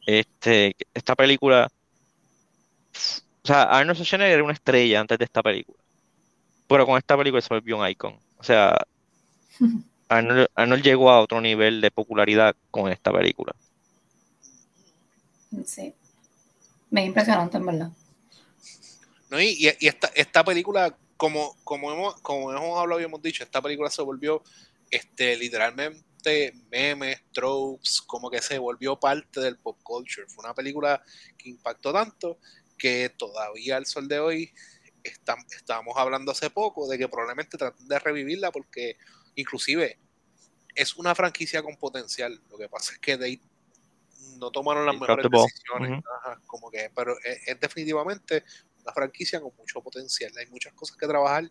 Este, 0.06 0.74
esta 0.94 1.14
película, 1.14 1.68
o 3.42 3.46
sea, 3.46 3.62
Arnold 3.62 3.96
Schwarzenegger 3.96 4.34
era 4.34 4.44
una 4.44 4.52
estrella 4.52 5.00
antes 5.00 5.18
de 5.18 5.24
esta 5.24 5.42
película. 5.42 5.78
Pero 6.66 6.86
con 6.86 6.98
esta 6.98 7.16
película 7.16 7.40
se 7.40 7.48
volvió 7.48 7.78
un 7.78 7.88
icon. 7.88 8.18
O 8.38 8.44
sea, 8.44 8.76
Arnold, 10.08 10.48
Arnold 10.54 10.82
llegó 10.82 11.10
a 11.10 11.20
otro 11.20 11.40
nivel 11.40 11.80
de 11.80 11.90
popularidad 11.90 12.54
con 12.70 12.90
esta 12.90 13.12
película. 13.12 13.54
Sí. 15.64 15.94
Me 16.90 17.04
impresionante, 17.04 17.56
en 17.56 17.66
verdad. 17.66 17.90
¿No? 19.30 19.40
Y, 19.40 19.66
esta, 19.80 20.08
esta 20.14 20.44
película, 20.44 20.96
como, 21.16 21.56
como, 21.64 21.92
hemos, 21.92 22.20
como 22.20 22.52
hemos 22.52 22.78
hablado 22.78 23.00
y 23.00 23.04
hemos 23.04 23.22
dicho, 23.22 23.44
esta 23.44 23.60
película 23.60 23.90
se 23.90 24.02
volvió 24.02 24.42
este, 24.90 25.36
literalmente 25.36 26.54
memes, 26.70 27.20
tropes, 27.32 28.00
como 28.02 28.30
que 28.30 28.40
se 28.40 28.58
volvió 28.58 28.98
parte 28.98 29.40
del 29.40 29.56
pop 29.58 29.78
culture. 29.82 30.26
Fue 30.28 30.44
una 30.44 30.54
película 30.54 31.02
que 31.36 31.50
impactó 31.50 31.92
tanto 31.92 32.38
que 32.78 33.10
todavía 33.10 33.76
al 33.76 33.86
sol 33.86 34.08
de 34.08 34.20
hoy 34.20 34.54
estam- 35.02 35.44
estábamos 35.54 35.96
hablando 35.96 36.32
hace 36.32 36.50
poco 36.50 36.88
de 36.88 36.96
que 36.96 37.08
probablemente 37.08 37.58
traten 37.58 37.88
de 37.88 37.98
revivirla 37.98 38.50
porque 38.50 38.96
inclusive 39.34 39.98
es 40.74 40.96
una 40.96 41.14
franquicia 41.14 41.62
con 41.62 41.76
potencial. 41.76 42.40
Lo 42.50 42.56
que 42.56 42.68
pasa 42.68 42.92
es 42.92 42.98
que 43.00 43.16
de 43.16 43.40
no 44.38 44.50
tomaron 44.50 44.86
las 44.86 44.98
mejores 44.98 45.26
decisiones. 45.30 46.02
Ajá, 46.22 46.40
como 46.46 46.70
que, 46.70 46.90
pero 46.94 47.18
es, 47.24 47.48
es 47.48 47.60
definitivamente 47.60 48.44
una 48.82 48.92
franquicia 48.92 49.40
con 49.40 49.52
mucho 49.56 49.82
potencial. 49.82 50.32
Hay 50.38 50.46
muchas 50.46 50.72
cosas 50.74 50.96
que 50.96 51.06
trabajar 51.06 51.50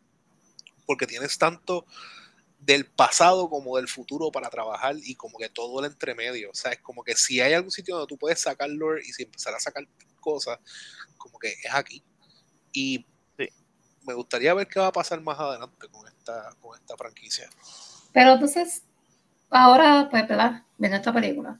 porque 0.85 1.05
tienes 1.05 1.37
tanto 1.37 1.85
del 2.59 2.85
pasado 2.85 3.49
como 3.49 3.77
del 3.77 3.87
futuro 3.87 4.31
para 4.31 4.49
trabajar 4.49 4.95
y 5.03 5.15
como 5.15 5.37
que 5.37 5.49
todo 5.49 5.79
el 5.79 5.85
entremedio. 5.91 6.49
O 6.51 6.53
sea, 6.55 6.71
es 6.71 6.79
como 6.81 7.03
que 7.03 7.15
si 7.15 7.39
hay 7.39 7.53
algún 7.53 7.71
sitio 7.71 7.95
donde 7.95 8.07
tú 8.09 8.17
puedes 8.17 8.39
sacar 8.39 8.69
lore 8.69 9.01
y 9.05 9.13
si 9.13 9.23
empezar 9.23 9.53
a 9.53 9.59
sacar 9.59 9.87
cosas, 10.19 10.59
como 11.17 11.37
que 11.39 11.49
es 11.49 11.73
aquí. 11.73 12.03
Y 12.73 13.05
Sí. 13.37 13.47
me 14.03 14.13
gustaría 14.15 14.53
ver 14.53 14.67
qué 14.67 14.79
va 14.79 14.87
a 14.87 14.91
pasar 14.91 15.21
más 15.21 15.39
adelante 15.39 15.87
con 15.89 16.07
esta, 16.07 16.49
con 16.59 16.77
esta 16.77 16.97
franquicia. 16.97 17.49
Pero 18.11 18.33
entonces, 18.33 18.83
ahora, 19.49 20.07
pues, 20.09 20.27
¿verdad? 20.27 20.63
Viendo 20.77 20.97
esta 20.97 21.13
película, 21.13 21.59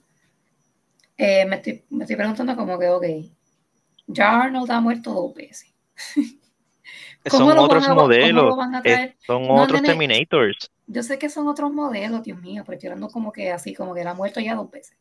eh, 1.17 1.45
me, 1.45 1.57
estoy, 1.57 1.85
me 1.89 2.03
estoy 2.03 2.15
preguntando 2.15 2.55
como 2.55 2.77
que, 2.79 2.89
ok, 2.89 3.05
ya 4.07 4.41
Arnold 4.41 4.71
ha 4.71 4.79
muerto 4.81 5.13
dos 5.13 5.33
veces. 5.35 5.71
¿Cómo 7.29 7.49
Son 7.49 7.57
otros 7.59 7.87
modelos. 7.89 8.55
son 9.25 9.47
No, 9.47 9.63
otros 9.63 9.81
nene. 9.81 9.87
Terminators. 9.93 10.71
Yo 10.87 11.03
sé 11.03 11.19
que 11.19 11.29
son 11.29 11.47
otros 11.47 11.71
modelos, 11.73 12.23
Dios 12.23 12.39
mío, 12.39 12.63
pero 12.65 12.75
estoy 12.77 12.87
hablando 12.89 13.09
como 13.09 13.31
que 13.31 13.51
así, 13.51 13.73
como 13.73 13.93
que 13.93 14.01
él 14.01 14.07
ha 14.07 14.13
muerto 14.13 14.39
ya 14.39 14.55
dos 14.55 14.71
veces. 14.71 14.97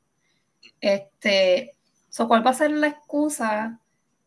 Este, 0.81 1.77
so, 2.09 2.27
¿cuál 2.27 2.45
va 2.45 2.51
a 2.51 2.55
ser 2.55 2.73
la 2.73 2.89
excusa 2.89 3.79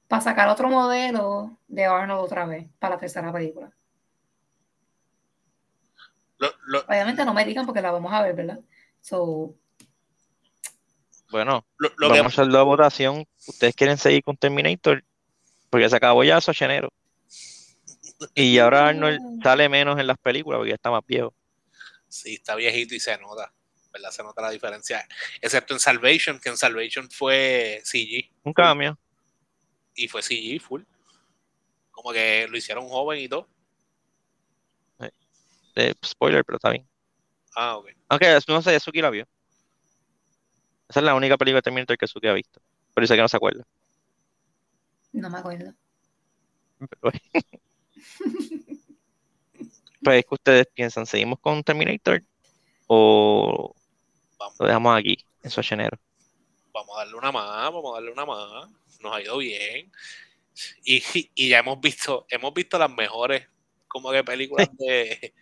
para 0.07 0.21
sacar 0.21 0.47
otro 0.47 0.69
modelo 0.69 1.57
de 1.67 1.85
Arnold 1.85 2.21
otra 2.23 2.45
vez 2.45 2.67
para 2.79 2.95
la 2.95 2.99
tercera 3.01 3.31
película? 3.33 3.71
Lo- 6.37 6.53
lo- 6.67 6.79
Obviamente 6.87 7.25
no 7.25 7.33
me 7.33 7.43
digan 7.43 7.65
porque 7.65 7.81
la 7.81 7.91
vamos 7.91 8.13
a 8.13 8.21
ver, 8.23 8.35
¿verdad? 8.35 8.59
So, 9.01 9.53
Bueno, 11.31 11.65
lo- 11.77 11.89
lo 11.97 12.07
que- 12.11 12.17
vamos 12.19 12.37
a 12.37 12.41
hacer 12.41 12.51
la 12.53 12.63
votación. 12.63 13.25
¿Ustedes 13.47 13.75
quieren 13.75 13.97
seguir 13.97 14.23
con 14.23 14.35
Terminator? 14.37 15.03
Porque 15.69 15.87
se 15.89 15.95
acabó 15.95 16.23
ya 16.23 16.39
Schwarzenegger. 16.41 16.89
Y 18.35 18.57
ahora 18.57 18.89
Arnold 18.89 19.41
sale 19.43 19.69
menos 19.69 19.99
en 19.99 20.07
las 20.07 20.17
películas 20.17 20.57
porque 20.57 20.69
ya 20.69 20.75
está 20.75 20.91
más 20.91 21.05
viejo. 21.05 21.33
Sí, 22.07 22.35
está 22.35 22.55
viejito 22.55 22.95
y 22.95 22.99
se 22.99 23.17
nota, 23.17 23.53
¿verdad? 23.93 24.11
Se 24.11 24.23
nota 24.23 24.41
la 24.41 24.49
diferencia. 24.49 25.07
Excepto 25.41 25.73
en 25.73 25.79
Salvation, 25.79 26.39
que 26.39 26.49
en 26.49 26.57
Salvation 26.57 27.09
fue 27.09 27.81
CG. 27.83 28.31
Un 28.43 28.53
cambio. 28.53 28.97
Y 29.95 30.07
fue 30.07 30.21
CG 30.21 30.59
full. 30.59 30.83
Como 31.91 32.11
que 32.11 32.47
lo 32.49 32.57
hicieron 32.57 32.87
joven 32.87 33.19
y 33.19 33.29
todo. 33.29 33.47
Eh, 35.75 35.93
spoiler, 36.05 36.43
pero 36.43 36.57
está 36.57 36.71
bien. 36.71 36.87
Ah, 37.55 37.77
ok. 37.77 37.89
Aunque 38.09 38.39
no 38.47 38.61
sé, 38.61 38.79
Suki 38.79 39.01
la 39.01 39.09
vio. 39.09 39.27
Esa 40.89 40.99
es 40.99 41.05
la 41.05 41.13
única 41.13 41.37
película 41.37 41.59
de 41.59 41.61
Terminator 41.61 41.97
que 41.97 42.07
Suki 42.07 42.27
ha 42.27 42.33
visto. 42.33 42.59
Pero 42.93 43.03
dice 43.03 43.15
que 43.15 43.21
no 43.21 43.27
se 43.29 43.37
acuerda. 43.37 43.63
no 45.13 45.29
me 45.29 45.37
acuerdo. 45.37 45.73
Pero, 46.79 47.11
pues, 50.03 50.23
¿qué 50.25 50.35
ustedes 50.35 50.67
piensan? 50.73 51.05
¿Seguimos 51.05 51.39
con 51.39 51.63
Terminator? 51.63 52.23
¿O 52.87 53.75
Vamos, 54.37 54.55
lo 54.59 54.65
dejamos 54.67 54.97
aquí, 54.99 55.17
en 55.43 55.51
Schwarzenegger? 55.51 55.99
vamos 56.73 56.95
a 56.95 56.99
darle 56.99 57.15
una 57.15 57.31
más, 57.31 57.45
vamos 57.73 57.91
a 57.91 57.95
darle 57.95 58.11
una 58.11 58.25
más. 58.25 58.69
Nos 59.01 59.13
ha 59.15 59.21
ido 59.21 59.37
bien. 59.37 59.91
Y, 60.83 61.01
y 61.35 61.49
ya 61.49 61.59
hemos 61.59 61.79
visto, 61.79 62.25
hemos 62.29 62.53
visto 62.53 62.77
las 62.77 62.89
mejores 62.91 63.47
como 63.87 64.11
que 64.11 64.23
películas 64.23 64.69
de, 64.77 65.33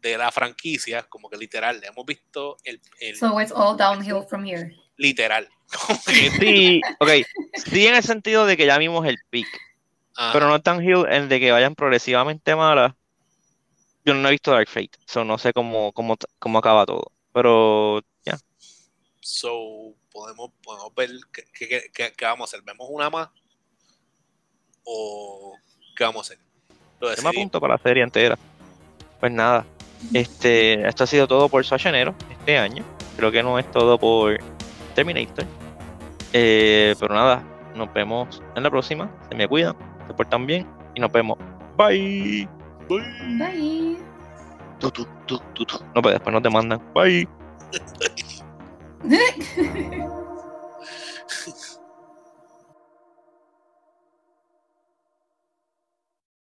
de 0.00 0.18
la 0.18 0.30
franquicia, 0.30 1.02
como 1.04 1.28
que 1.28 1.36
literal, 1.36 1.82
hemos 1.84 2.04
visto 2.06 2.56
el, 2.64 2.80
el 3.00 3.16
So 3.16 3.40
it's 3.40 3.52
all 3.52 3.76
downhill 3.76 4.24
from 4.28 4.44
here. 4.44 4.74
literal. 4.96 5.48
Sí, 6.38 6.80
ok. 7.00 7.08
Sí, 7.54 7.86
en 7.86 7.94
el 7.94 8.02
sentido 8.02 8.44
de 8.46 8.56
que 8.56 8.66
ya 8.66 8.76
vimos 8.78 9.06
el 9.06 9.16
peak. 9.30 9.46
Ajá. 10.16 10.32
Pero 10.32 10.48
no 10.48 10.60
tan 10.60 10.82
hill 10.82 11.06
en 11.08 11.28
de 11.28 11.40
que 11.40 11.52
vayan 11.52 11.74
progresivamente 11.74 12.54
malas. 12.54 12.92
Yo 14.04 14.14
no 14.14 14.28
he 14.28 14.32
visto 14.32 14.50
Dark 14.50 14.68
Fate, 14.68 14.90
so 15.06 15.24
no 15.24 15.38
sé 15.38 15.52
cómo, 15.52 15.92
cómo, 15.92 16.16
cómo 16.38 16.58
acaba 16.58 16.84
todo. 16.84 17.04
Pero 17.32 18.00
ya, 18.24 18.36
So, 19.20 19.94
podemos, 20.10 20.50
podemos 20.62 20.92
ver 20.94 21.10
qué, 21.32 21.44
qué- 21.54 21.90
qué- 21.94 22.12
qué- 22.16 22.24
vamos 22.24 22.48
a 22.52 22.56
hacer. 22.56 22.64
¿Vemos 22.66 22.88
una 22.90 23.08
más? 23.08 23.28
¿O 24.84 25.56
qué 25.96 26.04
vamos 26.04 26.28
a 26.30 26.34
hacer? 26.34 26.44
Lo 27.00 27.14
yo 27.14 27.22
me 27.22 27.28
apunto 27.30 27.60
para 27.60 27.74
la 27.74 27.82
serie 27.82 28.02
entera. 28.02 28.36
Pues 29.20 29.30
nada, 29.32 29.64
este, 30.12 30.86
esto 30.86 31.04
ha 31.04 31.06
sido 31.06 31.28
todo 31.28 31.48
por 31.48 31.64
Schwarzenegger 31.64 32.12
este 32.30 32.58
año. 32.58 32.84
Creo 33.16 33.30
que 33.30 33.42
no 33.42 33.58
es 33.58 33.70
todo 33.70 33.98
por 33.98 34.38
Terminator. 34.94 35.46
Eh, 36.32 36.94
pero 36.98 37.14
nada, 37.14 37.44
nos 37.76 37.92
vemos 37.92 38.42
en 38.56 38.62
la 38.62 38.70
próxima. 38.70 39.10
Se 39.28 39.34
me 39.36 39.46
cuidan, 39.46 39.76
se 40.06 40.14
portan 40.14 40.46
bien 40.46 40.66
y 40.94 41.00
nos 41.00 41.12
vemos. 41.12 41.38
Bye. 41.76 42.48
Bye. 42.88 43.02
Bye. 43.38 43.98
Tú, 44.78 44.90
tú, 44.90 45.06
no, 45.94 46.02
pero 46.02 46.10
después 46.10 46.32
nos 46.34 46.42
demandan. 46.42 46.80
Bye. 46.94 47.28